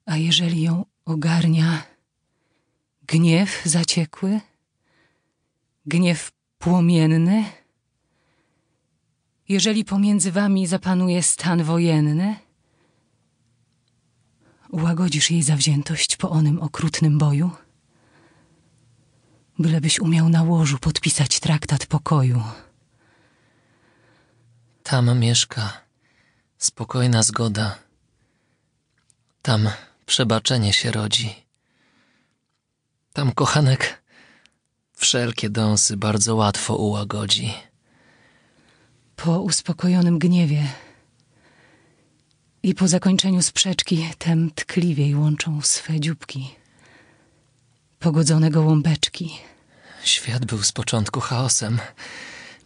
A 0.07 0.17
jeżeli 0.17 0.63
ją 0.63 0.85
ogarnia 1.05 1.83
gniew 3.07 3.63
zaciekły, 3.65 4.41
gniew 5.87 6.33
płomienny, 6.59 7.45
jeżeli 9.49 9.85
pomiędzy 9.85 10.33
wami 10.33 10.67
zapanuje 10.67 11.23
stan 11.23 11.63
wojenny, 11.63 12.37
ułagodzisz 14.71 15.31
jej 15.31 15.43
zawziętość 15.43 16.17
po 16.17 16.31
onym 16.31 16.61
okrutnym 16.61 17.19
boju, 17.19 17.51
bylebyś 19.59 20.01
umiał 20.01 20.29
na 20.29 20.43
łożu 20.43 20.79
podpisać 20.79 21.41
traktat 21.41 21.87
pokoju. 21.87 22.43
Tam 24.87 25.19
mieszka 25.19 25.81
spokojna 26.59 27.23
zgoda. 27.23 27.79
Tam 29.43 29.71
przebaczenie 30.07 30.73
się 30.73 30.91
rodzi. 30.91 31.35
Tam 33.13 33.33
kochanek 33.33 34.03
wszelkie 34.93 35.51
dąsy 35.51 35.97
bardzo 35.97 36.37
łatwo 36.37 36.77
ułagodzi. 36.77 37.55
Po 39.17 39.41
uspokojonym 39.41 40.19
gniewie 40.19 40.69
i 42.63 42.75
po 42.75 42.89
zakończeniu 42.89 43.43
sprzeczki 43.43 44.11
tem 44.19 44.51
tkliwiej 44.51 45.15
łączą 45.15 45.63
swe 45.63 46.01
dzióbki. 46.01 46.55
Pogodzone 47.99 48.51
gołąbeczki. 48.51 49.39
Świat 50.05 50.45
był 50.45 50.63
z 50.63 50.73
początku 50.73 51.21
chaosem. 51.21 51.79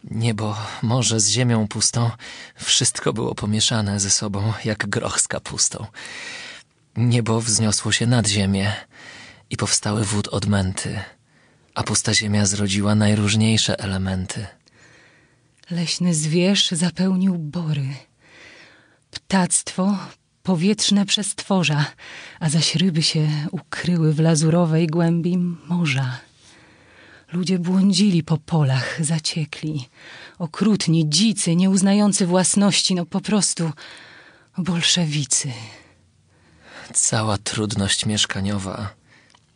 Niebo, 0.03 0.57
morze 0.81 1.19
z 1.19 1.29
ziemią 1.29 1.67
pustą, 1.67 2.11
wszystko 2.55 3.13
było 3.13 3.35
pomieszane 3.35 3.99
ze 3.99 4.09
sobą, 4.09 4.53
jak 4.65 4.89
groch 4.89 5.21
z 5.21 5.27
kapustą. 5.27 5.85
Niebo 6.97 7.41
wzniosło 7.41 7.91
się 7.91 8.07
nad 8.07 8.27
ziemię 8.27 8.73
i 9.49 9.57
powstały 9.57 10.03
wód 10.03 10.27
odmęty, 10.27 10.99
a 11.75 11.83
pusta 11.83 12.13
ziemia 12.13 12.45
zrodziła 12.45 12.95
najróżniejsze 12.95 13.79
elementy. 13.79 14.47
Leśny 15.71 16.13
zwierz 16.15 16.71
zapełnił 16.71 17.37
bory. 17.37 17.87
Ptactwo 19.11 19.97
powietrzne 20.43 21.05
przestworza, 21.05 21.85
a 22.39 22.49
zaś 22.49 22.75
ryby 22.75 23.03
się 23.03 23.27
ukryły 23.51 24.13
w 24.13 24.19
lazurowej 24.19 24.87
głębi 24.87 25.37
morza. 25.67 26.19
Ludzie 27.31 27.59
błądzili 27.59 28.23
po 28.23 28.37
polach, 28.37 29.05
zaciekli. 29.05 29.89
Okrutni, 30.39 31.09
dzicy, 31.09 31.55
nieuznający 31.55 32.25
własności, 32.25 32.95
no 32.95 33.05
po 33.05 33.21
prostu 33.21 33.71
bolszewicy. 34.57 35.51
Cała 36.93 37.37
trudność 37.37 38.05
mieszkaniowa 38.05 38.93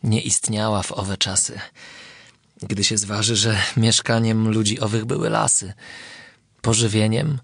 nie 0.02 0.20
istniała 0.20 0.82
w 0.82 0.92
owe 0.92 1.16
czasy. 1.16 1.60
Gdy 2.62 2.84
się 2.84 2.98
zważy, 2.98 3.36
że 3.36 3.58
mieszkaniem 3.76 4.48
ludzi 4.48 4.80
owych 4.80 5.04
były 5.04 5.30
lasy, 5.30 5.72
pożywieniem 6.62 7.38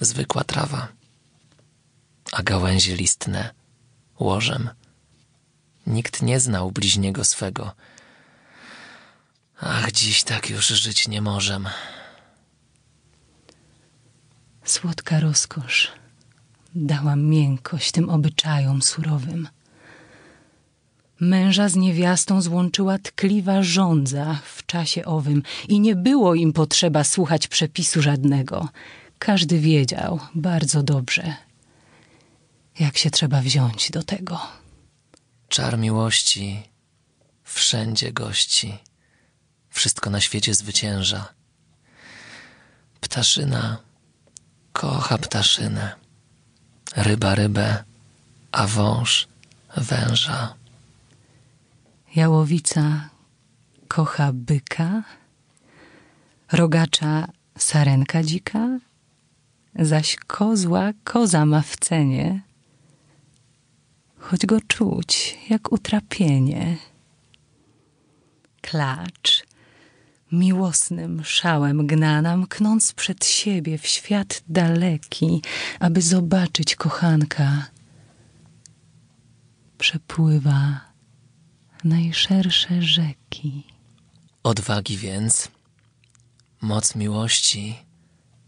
zwykła 0.00 0.44
trawa, 0.44 0.88
a 2.32 2.42
gałęzie 2.42 2.96
listne 2.96 3.54
łożem. 4.20 4.70
Nikt 5.86 6.22
nie 6.22 6.40
znał 6.40 6.70
bliźniego 6.70 7.24
swego. 7.24 7.72
Ach, 9.60 9.92
dziś 9.92 10.22
tak 10.22 10.50
już 10.50 10.66
żyć 10.66 11.08
nie 11.08 11.22
możem. 11.22 11.68
Słodka 14.64 15.20
rozkosz 15.20 15.92
dała 16.74 17.16
miękkość 17.16 17.92
tym 17.92 18.10
obyczajom 18.10 18.82
surowym. 18.82 19.48
Męża 21.20 21.68
z 21.68 21.76
niewiastą 21.76 22.42
złączyła 22.42 22.98
tkliwa 22.98 23.62
żądza 23.62 24.38
w 24.44 24.66
czasie 24.66 25.04
owym 25.04 25.42
i 25.68 25.80
nie 25.80 25.96
było 25.96 26.34
im 26.34 26.52
potrzeba 26.52 27.04
słuchać 27.04 27.48
przepisu 27.48 28.02
żadnego. 28.02 28.68
Każdy 29.18 29.58
wiedział 29.58 30.20
bardzo 30.34 30.82
dobrze, 30.82 31.36
jak 32.80 32.98
się 32.98 33.10
trzeba 33.10 33.40
wziąć 33.40 33.90
do 33.90 34.02
tego. 34.02 34.40
Czar 35.48 35.78
miłości 35.78 36.62
wszędzie 37.44 38.12
gości. 38.12 38.78
Wszystko 39.78 40.10
na 40.10 40.20
świecie 40.20 40.54
zwycięża. 40.54 41.28
Ptaszyna 43.00 43.78
kocha 44.72 45.18
ptaszynę. 45.18 45.94
Ryba 46.96 47.34
rybę, 47.34 47.84
a 48.52 48.66
wąż 48.66 49.28
węża. 49.76 50.54
Jałowica 52.14 53.08
kocha 53.88 54.30
byka, 54.32 55.02
rogacza 56.52 57.28
sarenka 57.58 58.22
dzika, 58.22 58.78
zaś 59.74 60.16
kozła 60.16 60.92
koza 61.04 61.46
ma 61.46 61.62
w 61.62 61.76
cenie, 61.76 62.42
choć 64.18 64.46
go 64.46 64.60
czuć 64.60 65.38
jak 65.50 65.72
utrapienie. 65.72 66.76
Klacz 68.60 69.47
miłosnym 70.32 71.24
szałem 71.24 71.86
gna 71.86 72.22
nam, 72.22 72.46
knąc 72.46 72.92
przed 72.92 73.24
siebie 73.24 73.78
w 73.78 73.86
świat 73.86 74.42
daleki, 74.48 75.42
aby 75.80 76.02
zobaczyć 76.02 76.76
kochanka. 76.76 77.66
Przepływa 79.78 80.80
najszersze 81.84 82.82
rzeki. 82.82 83.66
Odwagi 84.42 84.96
więc, 84.96 85.48
moc 86.60 86.94
miłości 86.94 87.78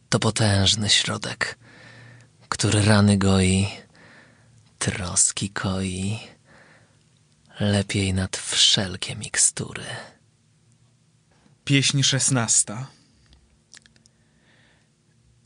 to 0.08 0.18
potężny 0.18 0.88
środek, 0.88 1.58
który 2.48 2.82
rany 2.82 3.18
goi, 3.18 3.68
troski 4.78 5.50
koi, 5.50 6.18
lepiej 7.60 8.14
nad 8.14 8.36
wszelkie 8.36 9.16
mikstury. 9.16 9.84
Pieśń 11.64 12.02
szesnasta. 12.02 12.86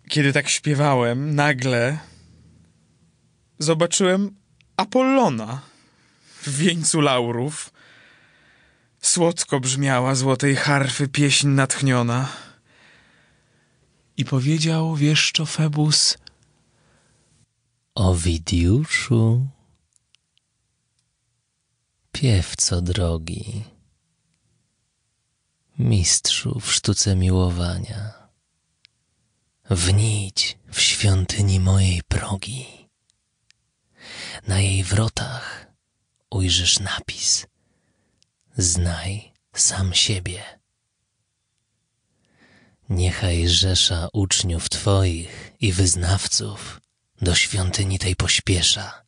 Kiedy 0.08 0.32
tak 0.32 0.48
śpiewałem, 0.48 1.34
nagle 1.34 1.98
zobaczyłem 3.58 4.36
Apollona 4.76 5.60
w 6.42 6.56
wieńcu 6.56 7.00
laurów. 7.00 7.72
Słodko 9.00 9.60
brzmiała 9.60 10.14
złotej 10.14 10.56
harfy 10.56 11.08
pieśń 11.08 11.48
natchniona. 11.48 12.28
I 14.16 14.24
powiedział 14.24 14.96
wieszczo 14.96 15.46
Febus, 15.46 16.18
Owidiuszu, 17.94 19.46
piewco 22.12 22.82
drogi, 22.82 23.64
mistrzu 25.78 26.60
w 26.60 26.72
sztuce 26.72 27.16
miłowania, 27.16 28.28
wnić 29.70 30.58
w 30.72 30.80
świątyni 30.80 31.60
mojej 31.60 32.02
progi. 32.02 32.88
Na 34.46 34.60
jej 34.60 34.84
wrotach 34.84 35.66
ujrzysz 36.30 36.80
napis 36.80 37.46
Znaj 38.56 39.32
sam 39.54 39.94
siebie. 39.94 40.42
Niechaj 42.88 43.48
rzesza 43.48 44.08
uczniów 44.12 44.68
Twoich 44.68 45.52
i 45.60 45.72
wyznawców 45.72 46.80
do 47.22 47.34
świątyni 47.34 47.98
tej 47.98 48.16
pośpiesza, 48.16 49.02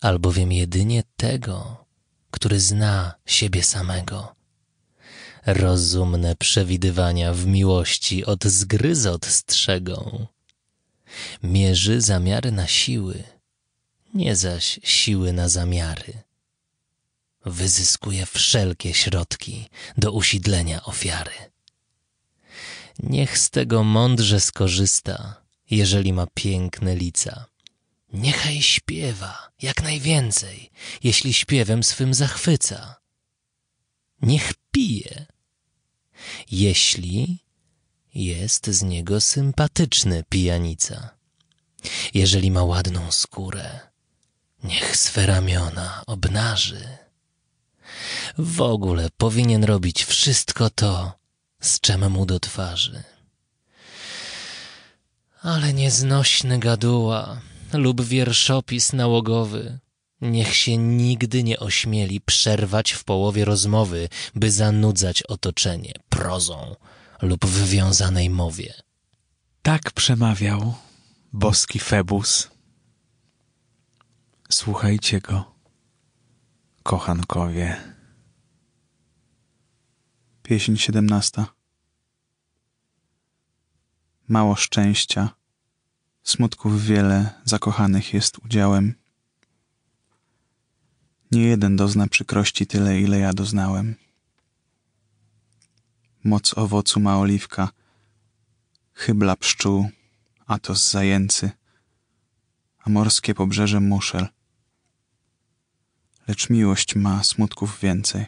albowiem 0.00 0.52
jedynie 0.52 1.02
tego, 1.16 1.86
który 2.30 2.60
zna 2.60 3.14
siebie 3.26 3.62
samego, 3.62 4.39
rozumne 5.54 6.36
przewidywania 6.36 7.34
w 7.34 7.46
miłości 7.46 8.24
od 8.24 8.44
zgryzot 8.44 9.26
strzegą. 9.26 10.26
Mierzy 11.42 12.00
zamiary 12.00 12.52
na 12.52 12.66
siły, 12.66 13.24
nie 14.14 14.36
zaś 14.36 14.80
siły 14.82 15.32
na 15.32 15.48
zamiary. 15.48 16.12
Wyzyskuje 17.44 18.26
wszelkie 18.26 18.94
środki 18.94 19.68
do 19.96 20.12
usidlenia 20.12 20.82
ofiary. 20.84 21.32
Niech 23.02 23.38
z 23.38 23.50
tego 23.50 23.84
mądrze 23.84 24.40
skorzysta, 24.40 25.42
jeżeli 25.70 26.12
ma 26.12 26.26
piękne 26.34 26.96
lica. 26.96 27.46
Niechaj 28.12 28.62
śpiewa 28.62 29.50
jak 29.62 29.82
najwięcej, 29.82 30.70
jeśli 31.02 31.34
śpiewem 31.34 31.82
swym 31.82 32.14
zachwyca. 32.14 32.96
Niech 34.22 34.52
pije, 34.70 35.26
jeśli 36.50 37.38
jest 38.14 38.66
z 38.66 38.82
niego 38.82 39.20
sympatyczny 39.20 40.24
pijanica. 40.28 41.10
Jeżeli 42.14 42.50
ma 42.50 42.64
ładną 42.64 43.12
skórę, 43.12 43.80
niech 44.64 44.96
swe 44.96 45.26
ramiona 45.26 46.02
obnaży. 46.06 46.98
W 48.38 48.60
ogóle 48.60 49.08
powinien 49.16 49.64
robić 49.64 50.04
wszystko 50.04 50.70
to, 50.70 51.12
z 51.60 51.80
czem 51.80 52.10
mu 52.10 52.26
do 52.26 52.40
twarzy. 52.40 53.02
Ale 55.42 55.72
nieznośny 55.72 56.58
gaduła 56.58 57.40
lub 57.72 58.02
wierszopis 58.02 58.92
nałogowy 58.92 59.78
niech 60.20 60.56
się 60.56 60.76
nigdy 60.76 61.42
nie 61.42 61.58
ośmieli 61.58 62.20
przerwać 62.20 62.92
w 62.92 63.04
połowie 63.04 63.44
rozmowy, 63.44 64.08
by 64.34 64.50
zanudzać 64.50 65.22
otoczenie 65.22 65.92
prozą 66.08 66.76
lub 67.22 67.46
wywiązanej 67.46 68.30
mowie. 68.30 68.74
Tak 69.62 69.92
przemawiał 69.92 70.74
boski 71.32 71.78
Febus. 71.78 72.50
Słuchajcie 74.50 75.20
go, 75.20 75.54
kochankowie. 76.82 77.76
Pieśń 80.42 80.76
siedemnasta. 80.76 81.46
Mało 84.28 84.56
szczęścia, 84.56 85.28
smutków 86.22 86.84
wiele, 86.84 87.34
zakochanych 87.44 88.14
jest 88.14 88.38
udziałem. 88.38 88.99
Nie 91.30 91.42
jeden 91.42 91.76
dozna 91.76 92.06
przykrości 92.06 92.66
tyle, 92.66 93.00
ile 93.00 93.18
ja 93.18 93.32
doznałem. 93.32 93.94
Moc 96.24 96.58
owocu 96.58 97.00
ma 97.00 97.18
oliwka, 97.18 97.68
chybla 98.92 99.36
pszczół, 99.36 99.90
atos 100.46 100.90
zajęcy, 100.90 101.50
a 102.78 102.90
morskie 102.90 103.34
pobrzeże 103.34 103.80
muszel. 103.80 104.28
Lecz 106.28 106.50
miłość 106.50 106.94
ma 106.94 107.22
smutków 107.22 107.80
więcej. 107.80 108.26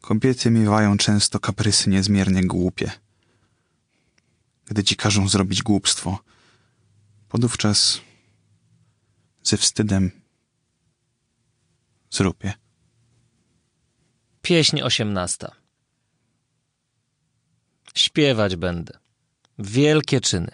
Kobiety 0.00 0.50
miewają 0.50 0.96
często 0.96 1.40
kaprysy 1.40 1.90
niezmiernie 1.90 2.44
głupie. 2.44 2.90
Gdy 4.66 4.84
ci 4.84 4.96
każą 4.96 5.28
zrobić 5.28 5.62
głupstwo, 5.62 6.18
podówczas 7.28 8.00
ze 9.42 9.56
wstydem 9.56 10.25
zrób 12.16 12.44
je. 12.44 12.52
Pieśń 14.42 14.80
osiemnasta. 14.80 15.52
Śpiewać 17.94 18.56
będę. 18.56 18.98
Wielkie 19.58 20.20
czyny. 20.20 20.52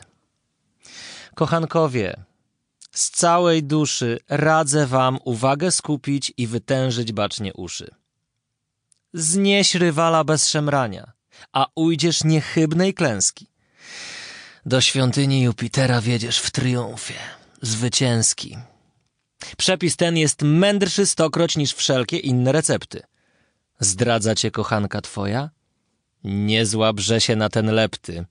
Kochankowie, 1.35 2.25
z 2.93 3.11
całej 3.11 3.63
duszy 3.63 4.19
radzę 4.29 4.87
wam 4.87 5.19
uwagę 5.25 5.71
skupić 5.71 6.33
i 6.37 6.47
wytężyć 6.47 7.13
bacznie 7.13 7.55
uszy. 7.55 7.91
Znieś 9.15 9.75
rywala 9.75 10.25
bez 10.25 10.49
szemrania, 10.49 11.13
a 11.53 11.67
ujdziesz 11.75 12.25
niechybnej 12.25 12.95
klęski. 12.95 13.47
Do 14.67 14.81
świątyni 14.81 15.43
Jupitera 15.43 16.01
wiedziesz 16.01 16.39
w 16.39 16.51
triumfie, 16.51 17.19
zwycięski. 17.63 18.57
Przepis 19.57 19.97
ten 19.97 20.17
jest 20.17 20.43
mędrszy 20.43 21.07
stokroć 21.07 21.57
niż 21.57 21.73
wszelkie 21.73 22.19
inne 22.19 22.53
recepty. 22.53 23.03
Zdradza 23.81 24.35
cię 24.35 24.51
kochanka 24.51 25.01
twoja? 25.01 25.51
Nie 26.25 26.67
złabrze 26.67 27.21
się 27.21 27.37
na 27.37 27.49
ten 27.49 27.67
lepty. 27.67 28.25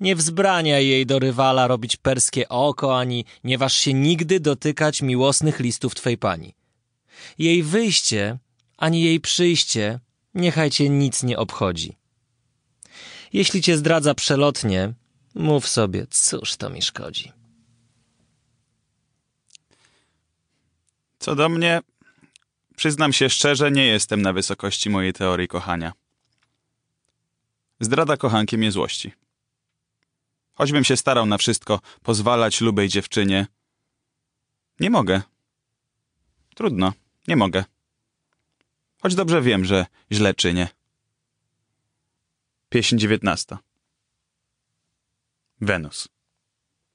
Nie 0.00 0.16
wzbrania 0.16 0.78
jej 0.78 1.06
do 1.06 1.18
rywala 1.18 1.66
robić 1.66 1.96
perskie 1.96 2.48
oko, 2.48 2.98
ani 2.98 3.24
nie 3.44 3.58
waż 3.58 3.76
się 3.76 3.94
nigdy 3.94 4.40
dotykać 4.40 5.02
miłosnych 5.02 5.60
listów 5.60 5.94
twej 5.94 6.18
pani. 6.18 6.54
Jej 7.38 7.62
wyjście, 7.62 8.38
ani 8.76 9.02
jej 9.02 9.20
przyjście, 9.20 10.00
niechaj 10.34 10.70
cię 10.70 10.88
nic 10.88 11.22
nie 11.22 11.38
obchodzi. 11.38 11.96
Jeśli 13.32 13.62
cię 13.62 13.76
zdradza 13.76 14.14
przelotnie, 14.14 14.92
mów 15.34 15.68
sobie, 15.68 16.06
cóż 16.10 16.56
to 16.56 16.70
mi 16.70 16.82
szkodzi. 16.82 17.37
Co 21.28 21.34
do 21.34 21.48
mnie, 21.48 21.80
przyznam 22.76 23.12
się 23.12 23.30
szczerze, 23.30 23.70
nie 23.70 23.86
jestem 23.86 24.22
na 24.22 24.32
wysokości 24.32 24.90
mojej 24.90 25.12
teorii 25.12 25.48
kochania. 25.48 25.92
Zdrada 27.80 28.16
kochanki 28.16 28.58
mnie 28.58 28.72
złości. 28.72 29.12
Choćbym 30.54 30.84
się 30.84 30.96
starał 30.96 31.26
na 31.26 31.38
wszystko 31.38 31.80
pozwalać 32.02 32.60
lubej 32.60 32.88
dziewczynie, 32.88 33.46
nie 34.80 34.90
mogę. 34.90 35.22
Trudno, 36.54 36.92
nie 37.28 37.36
mogę. 37.36 37.64
Choć 39.02 39.14
dobrze 39.14 39.42
wiem, 39.42 39.64
że 39.64 39.86
źle 40.12 40.34
czynię. 40.34 40.68
Pieśń 42.68 42.98
dziewiętnasta. 42.98 43.58
Wenus. 45.60 46.08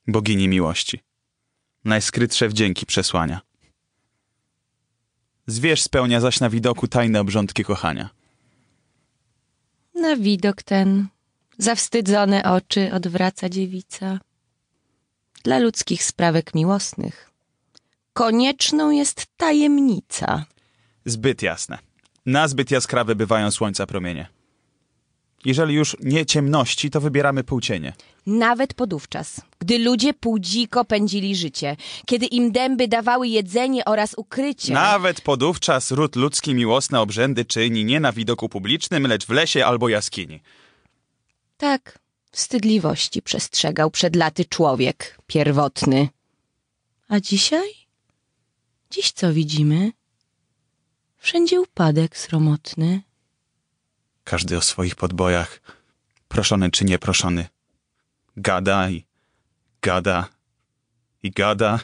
Bogini 0.08 0.48
miłości. 0.48 1.00
Najskrytsze 1.84 2.50
wdzięki 2.50 2.86
przesłania. 2.86 3.53
Zwierz 5.48 5.82
spełnia 5.82 6.20
zaś 6.20 6.40
na 6.40 6.50
widoku 6.50 6.88
tajne 6.88 7.22
obrządki 7.22 7.64
kochania. 7.64 8.10
Na 9.96 10.16
widok 10.16 10.64
ten 10.64 11.08
zawstydzone 11.58 12.44
oczy 12.44 12.94
odwraca 12.94 13.50
dziewica. 13.50 14.20
Dla 15.44 15.60
ludzkich 15.60 16.04
sprawek 16.04 16.56
miłosnych 16.56 17.34
konieczną 18.14 18.92
jest 18.92 19.26
tajemnica. 19.38 20.46
Zbyt 21.06 21.42
jasne. 21.42 21.78
Nazbyt 22.26 22.72
jaskrawe 22.72 23.16
bywają 23.16 23.52
słońca 23.52 23.86
promienie. 23.86 24.28
Jeżeli 25.46 25.74
już 25.76 25.98
nie 26.00 26.26
ciemności, 26.26 26.90
to 26.90 27.02
wybieramy 27.02 27.44
półcienie. 27.44 27.94
Nawet 28.26 28.74
podówczas, 28.74 29.42
gdy 29.60 29.80
ludzie 29.80 30.14
półdziko 30.14 30.86
pędzili 30.86 31.36
życie, 31.36 31.76
kiedy 32.06 32.26
im 32.26 32.52
dęby 32.52 32.88
dawały 32.88 33.28
jedzenie 33.28 33.86
oraz 33.86 34.14
ukrycie. 34.18 34.74
Nawet 34.74 35.22
podówczas 35.22 35.92
ród 35.92 36.16
ludzki 36.16 36.56
miłosne 36.56 37.02
obrzędy 37.02 37.46
czyni 37.46 37.86
nie 37.86 38.00
na 38.00 38.12
widoku 38.12 38.50
publicznym, 38.50 39.08
lecz 39.08 39.26
w 39.26 39.30
lesie 39.30 39.66
albo 39.66 39.90
jaskini. 39.90 40.42
Tak, 41.58 42.00
wstydliwości 42.32 43.22
przestrzegał 43.22 43.92
przed 43.92 44.16
laty 44.16 44.46
człowiek 44.46 45.18
pierwotny. 45.28 46.10
A 47.10 47.20
dzisiaj? 47.20 47.70
Dziś 48.92 49.12
co 49.12 49.34
widzimy? 49.34 49.92
Wszędzie 51.18 51.62
upadek 51.62 52.18
sromotny. 52.18 53.02
Każdy 54.24 54.58
o 54.58 54.62
swoich 54.62 54.96
podbojach, 54.96 55.62
proszony 56.28 56.72
czy 56.72 56.86
nieproszony. 56.86 57.48
Gada 58.38 58.90
i 58.90 59.06
gada 59.82 60.30
i 61.24 61.32
gada. 61.32 61.80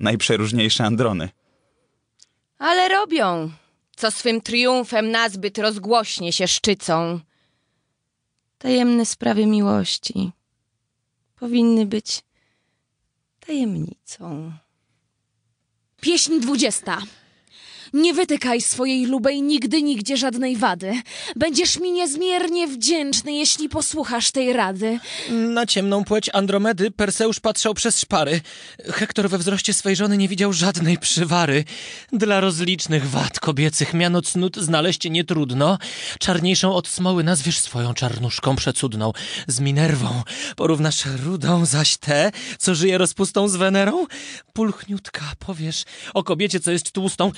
Najprzeróżniejsze 0.00 0.84
androny. 0.84 1.28
Ale 2.58 2.88
robią, 2.88 3.50
co 3.96 4.10
swym 4.10 4.40
triumfem 4.40 5.10
nazbyt 5.10 5.58
rozgłośnie 5.58 6.32
się 6.32 6.48
szczycą. 6.48 7.20
Tajemne 8.58 9.06
sprawy 9.06 9.46
miłości 9.46 10.32
powinny 11.36 11.86
być 11.86 12.22
tajemnicą. 13.40 14.52
Pieśń 16.00 16.40
dwudziesta. 16.40 16.98
Nie 17.92 18.14
wytykaj 18.14 18.60
swojej 18.60 19.06
lubej 19.06 19.42
nigdy 19.42 19.82
nigdzie 19.82 20.16
żadnej 20.16 20.56
wady. 20.56 20.92
Będziesz 21.36 21.80
mi 21.80 21.92
niezmiernie 21.92 22.68
wdzięczny, 22.68 23.32
jeśli 23.32 23.68
posłuchasz 23.68 24.30
tej 24.30 24.52
rady. 24.52 24.98
Na 25.30 25.66
ciemną 25.66 26.04
płeć 26.04 26.30
Andromedy 26.32 26.90
Perseusz 26.90 27.40
patrzał 27.40 27.74
przez 27.74 28.00
szpary. 28.00 28.40
Hektor 28.84 29.30
we 29.30 29.38
wzroście 29.38 29.72
swej 29.72 29.96
żony 29.96 30.16
nie 30.16 30.28
widział 30.28 30.52
żadnej 30.52 30.98
przywary. 30.98 31.64
Dla 32.12 32.40
rozlicznych 32.40 33.10
wad 33.10 33.40
kobiecych 33.40 33.94
miano 33.94 34.22
cnót 34.22 34.56
znaleźć 34.56 35.10
nie 35.10 35.24
trudno. 35.24 35.78
Czarniejszą 36.18 36.74
od 36.74 36.88
smoły 36.88 37.24
nazwiesz 37.24 37.58
swoją 37.58 37.94
czarnuszką 37.94 38.56
przecudną. 38.56 39.12
Z 39.46 39.60
Minerwą 39.60 40.22
porównasz 40.56 41.04
rudą, 41.24 41.66
zaś 41.66 41.96
tę, 41.96 42.32
co 42.58 42.74
żyje 42.74 42.98
rozpustą 42.98 43.48
z 43.48 43.56
Wenerą? 43.56 44.06
Pulchniutka 44.52 45.32
powiesz 45.38 45.84
o 46.14 46.24
kobiecie, 46.24 46.60
co 46.60 46.70
jest 46.70 46.92
tłustą. 46.92 47.32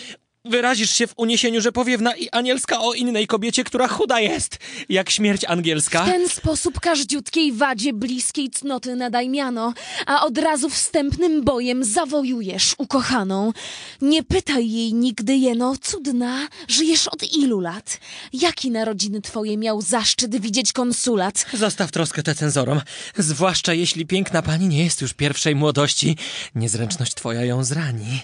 Wyrazisz 0.49 0.91
się 0.91 1.07
w 1.07 1.15
uniesieniu, 1.17 1.61
że 1.61 1.73
powiewna 1.73 2.17
i 2.17 2.29
anielska 2.31 2.81
o 2.81 2.93
innej 2.93 3.27
kobiecie, 3.27 3.65
która 3.65 3.89
chuda 3.89 4.21
jest, 4.21 4.59
jak 4.89 5.11
śmierć 5.11 5.45
angielska. 5.45 6.05
W 6.05 6.07
ten 6.07 6.29
sposób 6.29 6.81
każdziutkiej 6.81 7.53
wadzie 7.53 7.93
bliskiej 7.93 8.51
cnoty 8.51 8.97
nadaj 8.97 9.29
miano, 9.29 9.75
a 10.07 10.27
od 10.27 10.39
razu 10.39 10.69
wstępnym 10.69 11.45
bojem 11.45 11.85
zawojujesz 11.85 12.75
ukochaną. 12.79 13.53
Nie 14.01 14.23
pytaj 14.23 14.71
jej 14.71 14.95
nigdy 14.95 15.37
jeno, 15.37 15.77
cudna, 15.83 16.49
żyjesz 16.69 17.09
od 17.09 17.23
ilu 17.37 17.61
lat? 17.61 18.01
Jaki 18.33 18.71
narodziny 18.71 19.21
twoje 19.21 19.57
miał 19.57 19.81
zaszczyt 19.81 20.41
widzieć 20.41 20.73
konsulat? 20.73 21.47
Zostaw 21.53 21.91
troskę 21.91 22.23
tę 22.23 22.35
cenzorom, 22.35 22.81
zwłaszcza 23.19 23.75
jeśli 23.75 24.07
piękna 24.07 24.43
pani 24.43 24.69
nie 24.69 24.85
jest 24.85 25.01
już 25.01 25.13
pierwszej 25.13 25.55
młodości. 25.55 26.17
Niezręczność 26.55 27.15
twoja 27.15 27.45
ją 27.45 27.65
zrani. 27.65 28.21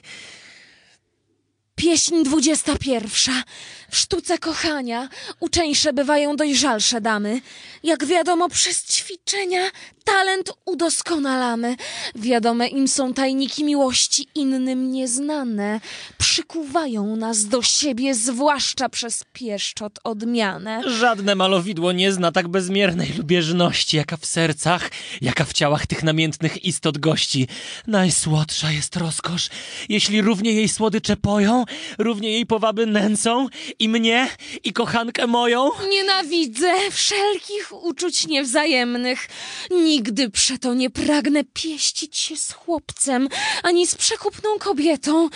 Pieśń 1.81 2.23
dwudziesta 2.23 2.77
pierwsza. 2.77 3.43
W 3.90 3.97
sztuce 3.97 4.38
kochania 4.38 5.09
uczeńsze 5.40 5.93
bywają 5.93 6.37
dojrzalsze 6.37 7.01
damy. 7.01 7.40
Jak 7.83 8.05
wiadomo, 8.05 8.49
przez 8.49 8.85
ćwiczenia 8.85 9.71
talent 10.05 10.53
udoskonalamy. 10.64 11.77
Wiadome 12.14 12.69
im 12.69 12.88
są 12.88 13.14
tajniki 13.14 13.64
miłości 13.64 14.27
innym 14.35 14.93
nieznane. 14.93 15.81
Przykuwają 16.19 17.16
nas 17.16 17.45
do 17.45 17.62
siebie, 17.62 18.14
zwłaszcza 18.14 18.88
przez 18.88 19.25
pieszczot 19.33 19.99
odmianę. 20.05 20.83
Żadne 20.87 21.35
malowidło 21.35 21.93
nie 21.93 22.12
zna 22.12 22.33
tak 22.33 22.49
bezmiernej 22.49 23.12
lubieżności, 23.19 23.97
jaka 23.97 24.16
w 24.16 24.27
sercach, 24.27 24.90
jaka 25.21 25.45
w 25.45 25.53
ciałach 25.53 25.87
tych 25.87 26.03
namiętnych 26.03 26.64
istot 26.64 26.99
gości. 26.99 27.49
Najsłodsza 27.87 28.71
jest 28.71 28.97
rozkosz, 28.97 29.49
jeśli 29.88 30.23
równie 30.23 30.53
jej 30.53 30.69
słodycze 30.69 31.16
poją, 31.16 31.64
równie 31.99 32.31
jej 32.31 32.47
powaby 32.47 32.87
nęcą 32.87 33.47
i 33.79 33.89
mnie, 33.89 34.29
i 34.65 34.73
kochankę 34.73 35.27
moją? 35.27 35.71
Nienawidzę 35.91 36.73
wszelkich 36.91 37.85
uczuć 37.85 38.27
niewzajemnych. 38.27 39.29
Nigdy 39.71 40.31
przeto 40.31 40.75
nie 40.75 40.91
pragnę 40.91 41.45
pieścić 41.45 42.17
się 42.17 42.37
z 42.37 42.53
chłopcem, 42.53 43.29
ani 43.63 43.87
z 43.87 43.95
przekupną 43.95 44.51
kobietą. 44.59 45.29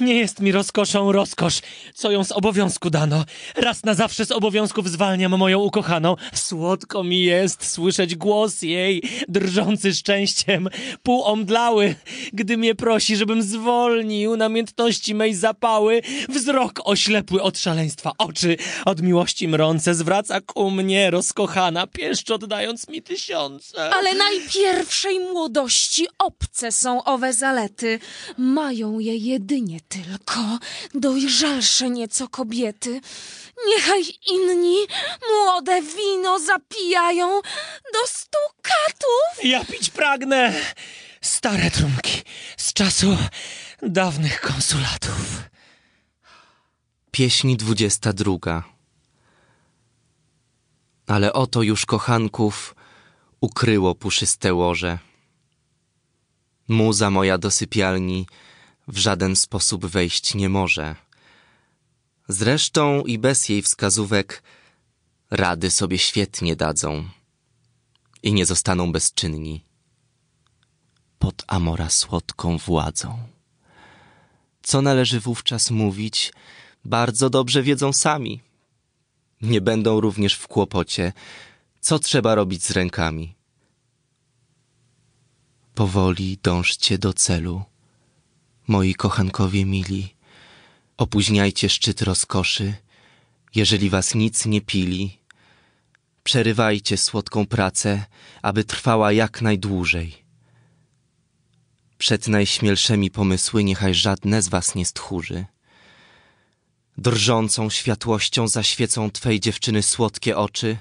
Nie 0.00 0.14
jest 0.14 0.40
mi 0.40 0.52
rozkoszą 0.52 1.12
rozkosz, 1.12 1.60
co 1.94 2.10
ją 2.10 2.24
z 2.24 2.32
obowiązku 2.32 2.90
dano. 2.90 3.24
Raz 3.56 3.84
na 3.84 3.94
zawsze 3.94 4.24
z 4.24 4.32
obowiązków 4.32 4.90
zwalniam 4.90 5.38
moją 5.38 5.58
ukochaną. 5.58 6.16
Słodko 6.34 7.04
mi 7.04 7.22
jest 7.22 7.70
słyszeć 7.70 8.16
głos 8.16 8.62
jej, 8.62 9.02
drżący 9.28 9.94
szczęściem, 9.94 10.68
półomdlały, 11.02 11.94
gdy 12.32 12.56
mnie 12.56 12.74
prosi, 12.74 13.16
żebym 13.16 13.42
zwolnił 13.42 14.36
namiętności 14.36 15.14
mej 15.14 15.34
zapały. 15.38 16.02
Wzrok 16.28 16.80
oślepły 16.84 17.42
od 17.42 17.58
szaleństwa, 17.58 18.12
oczy 18.18 18.56
od 18.84 19.02
miłości 19.02 19.48
mrące 19.48 19.94
zwraca 19.94 20.40
ku 20.40 20.70
mnie 20.70 21.10
rozkochana, 21.10 21.86
pieszcz 21.86 22.30
oddając 22.30 22.88
mi 22.88 23.02
tysiące. 23.02 23.94
Ale 23.94 24.14
najpierwszej 24.14 25.20
młodości 25.20 26.06
obce 26.18 26.72
są 26.72 27.04
owe 27.04 27.32
zalety. 27.32 28.00
Mają 28.38 28.98
je 28.98 29.16
jedynie 29.16 29.80
tylko 29.88 30.58
dojrzalsze 30.94 31.90
nieco 31.90 32.28
kobiety. 32.28 33.00
Niechaj 33.66 34.02
inni 34.32 34.76
młode 35.30 35.82
wino 35.82 36.38
zapijają 36.38 37.40
do 37.92 38.06
stu 38.06 38.38
katów. 38.62 39.44
Ja 39.44 39.64
pić 39.64 39.90
pragnę 39.90 40.52
stare 41.20 41.70
trunki 41.70 42.22
z 42.56 42.72
czasu 42.72 43.16
dawnych 43.82 44.40
konsulatów. 44.40 45.42
Pieśń 47.10 47.56
dwudziesta 47.56 48.12
druga. 48.12 48.64
Ale 51.06 51.32
oto 51.32 51.62
już 51.62 51.86
kochanków 51.86 52.74
ukryło 53.40 53.94
puszyste 53.94 54.54
łoże. 54.54 54.98
Muza 56.68 57.10
moja 57.10 57.38
do 57.38 57.50
sypialni 57.50 58.26
w 58.88 58.98
żaden 58.98 59.36
sposób 59.36 59.86
wejść 59.86 60.34
nie 60.34 60.48
może. 60.48 60.96
Zresztą 62.28 63.02
i 63.02 63.18
bez 63.18 63.48
jej 63.48 63.62
wskazówek 63.62 64.42
rady 65.30 65.70
sobie 65.70 65.98
świetnie 65.98 66.56
dadzą 66.56 67.08
i 68.22 68.32
nie 68.32 68.46
zostaną 68.46 68.92
bezczynni 68.92 69.64
pod 71.18 71.44
Amora 71.46 71.90
słodką 71.90 72.58
władzą. 72.58 73.37
Co 74.62 74.82
należy 74.82 75.20
wówczas 75.20 75.70
mówić, 75.70 76.32
bardzo 76.84 77.30
dobrze 77.30 77.62
wiedzą 77.62 77.92
sami. 77.92 78.40
Nie 79.42 79.60
będą 79.60 80.00
również 80.00 80.34
w 80.34 80.48
kłopocie, 80.48 81.12
co 81.80 81.98
trzeba 81.98 82.34
robić 82.34 82.64
z 82.64 82.70
rękami. 82.70 83.34
Powoli 85.74 86.38
dążcie 86.42 86.98
do 86.98 87.12
celu, 87.12 87.62
moi 88.68 88.94
kochankowie 88.94 89.64
mili. 89.64 90.14
Opóźniajcie 90.96 91.68
szczyt 91.68 92.02
rozkoszy, 92.02 92.74
jeżeli 93.54 93.90
was 93.90 94.14
nic 94.14 94.46
nie 94.46 94.60
pili. 94.60 95.18
Przerywajcie 96.24 96.96
słodką 96.96 97.46
pracę, 97.46 98.04
aby 98.42 98.64
trwała 98.64 99.12
jak 99.12 99.42
najdłużej. 99.42 100.27
Przed 101.98 102.28
najśmielszymi 102.28 103.10
pomysły 103.10 103.64
niechaj 103.64 103.94
żadne 103.94 104.42
z 104.42 104.48
was 104.48 104.74
nie 104.74 104.86
stchórzy. 104.86 105.44
Drżącą 106.98 107.70
światłością 107.70 108.48
zaświecą 108.48 109.10
twej 109.10 109.40
dziewczyny 109.40 109.82
słodkie 109.82 110.36
oczy, 110.36 110.76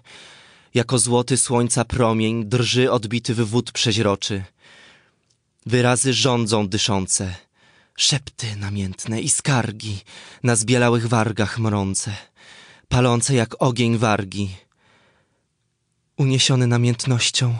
jako 0.73 0.99
złoty 0.99 1.37
słońca 1.37 1.85
promień 1.85 2.45
drży 2.45 2.91
odbity 2.91 3.33
w 3.33 3.49
wód 3.49 3.71
przeźroczy. 3.71 4.43
Wyrazy 5.65 6.13
rządzą 6.13 6.67
dyszące, 6.67 7.35
szepty 7.95 8.55
namiętne 8.55 9.21
i 9.21 9.29
skargi 9.29 9.97
na 10.43 10.55
zbielałych 10.55 11.07
wargach 11.07 11.59
mrące, 11.59 12.13
palące 12.87 13.35
jak 13.35 13.61
ogień 13.61 13.97
wargi. 13.97 14.55
Uniesiony 16.17 16.67
namiętnością, 16.67 17.57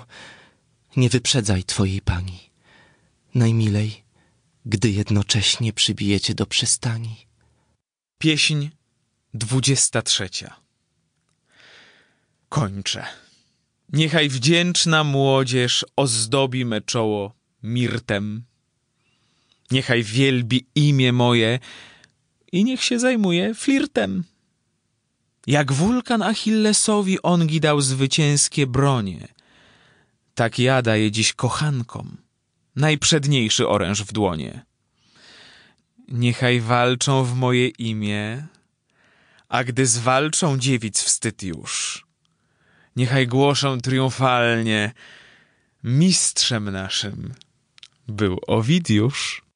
nie 0.96 1.10
wyprzedzaj 1.10 1.63
twojej 1.63 2.02
pani 2.02 2.46
najmilej, 3.38 4.04
gdy 4.65 4.91
jednocześnie 4.91 5.73
przybijecie 5.73 6.36
do 6.36 6.45
przystani. 6.45 7.28
Pieśń 8.17 8.69
dwudziesta 9.34 10.02
trzecia. 10.02 10.56
Kończę. 12.50 13.06
Niechaj 13.93 14.30
wdzięczna 14.30 15.04
młodzież 15.04 15.86
ozdobi 15.95 16.65
me 16.65 16.82
czoło 16.82 17.34
mirtem. 17.63 18.43
Niechaj 19.71 20.04
wielbi 20.04 20.67
imię 20.76 21.13
moje 21.13 21.60
i 22.52 22.63
niech 22.63 22.84
się 22.84 23.00
zajmuje 23.00 23.56
flirtem. 23.56 24.23
Jak 25.47 25.73
wulkan 25.73 26.21
Achillesowi 26.21 27.21
ongi 27.21 27.60
dał 27.60 27.82
zwycięskie 27.82 28.67
bronie, 28.67 29.28
tak 30.36 30.60
ja 30.60 30.82
daję 30.82 31.12
dziś 31.12 31.34
kochankom 31.34 32.26
najprzedniejszy 32.77 33.67
oręż 33.67 34.03
w 34.03 34.13
dłonie. 34.13 34.65
Niechaj 36.07 36.61
walczą 36.61 37.23
w 37.23 37.35
moje 37.35 37.67
imię, 37.67 38.47
a 39.49 39.63
gdy 39.63 39.85
zwalczą 39.85 40.57
dziewic 40.57 41.03
wstyd 41.03 41.43
już, 41.43 42.05
niechaj 42.95 43.27
głoszą 43.27 43.77
triumfalnie, 43.81 44.91
mistrzem 45.83 46.69
naszym 46.69 47.33
był 48.07 48.39
Owidiusz. 48.47 49.46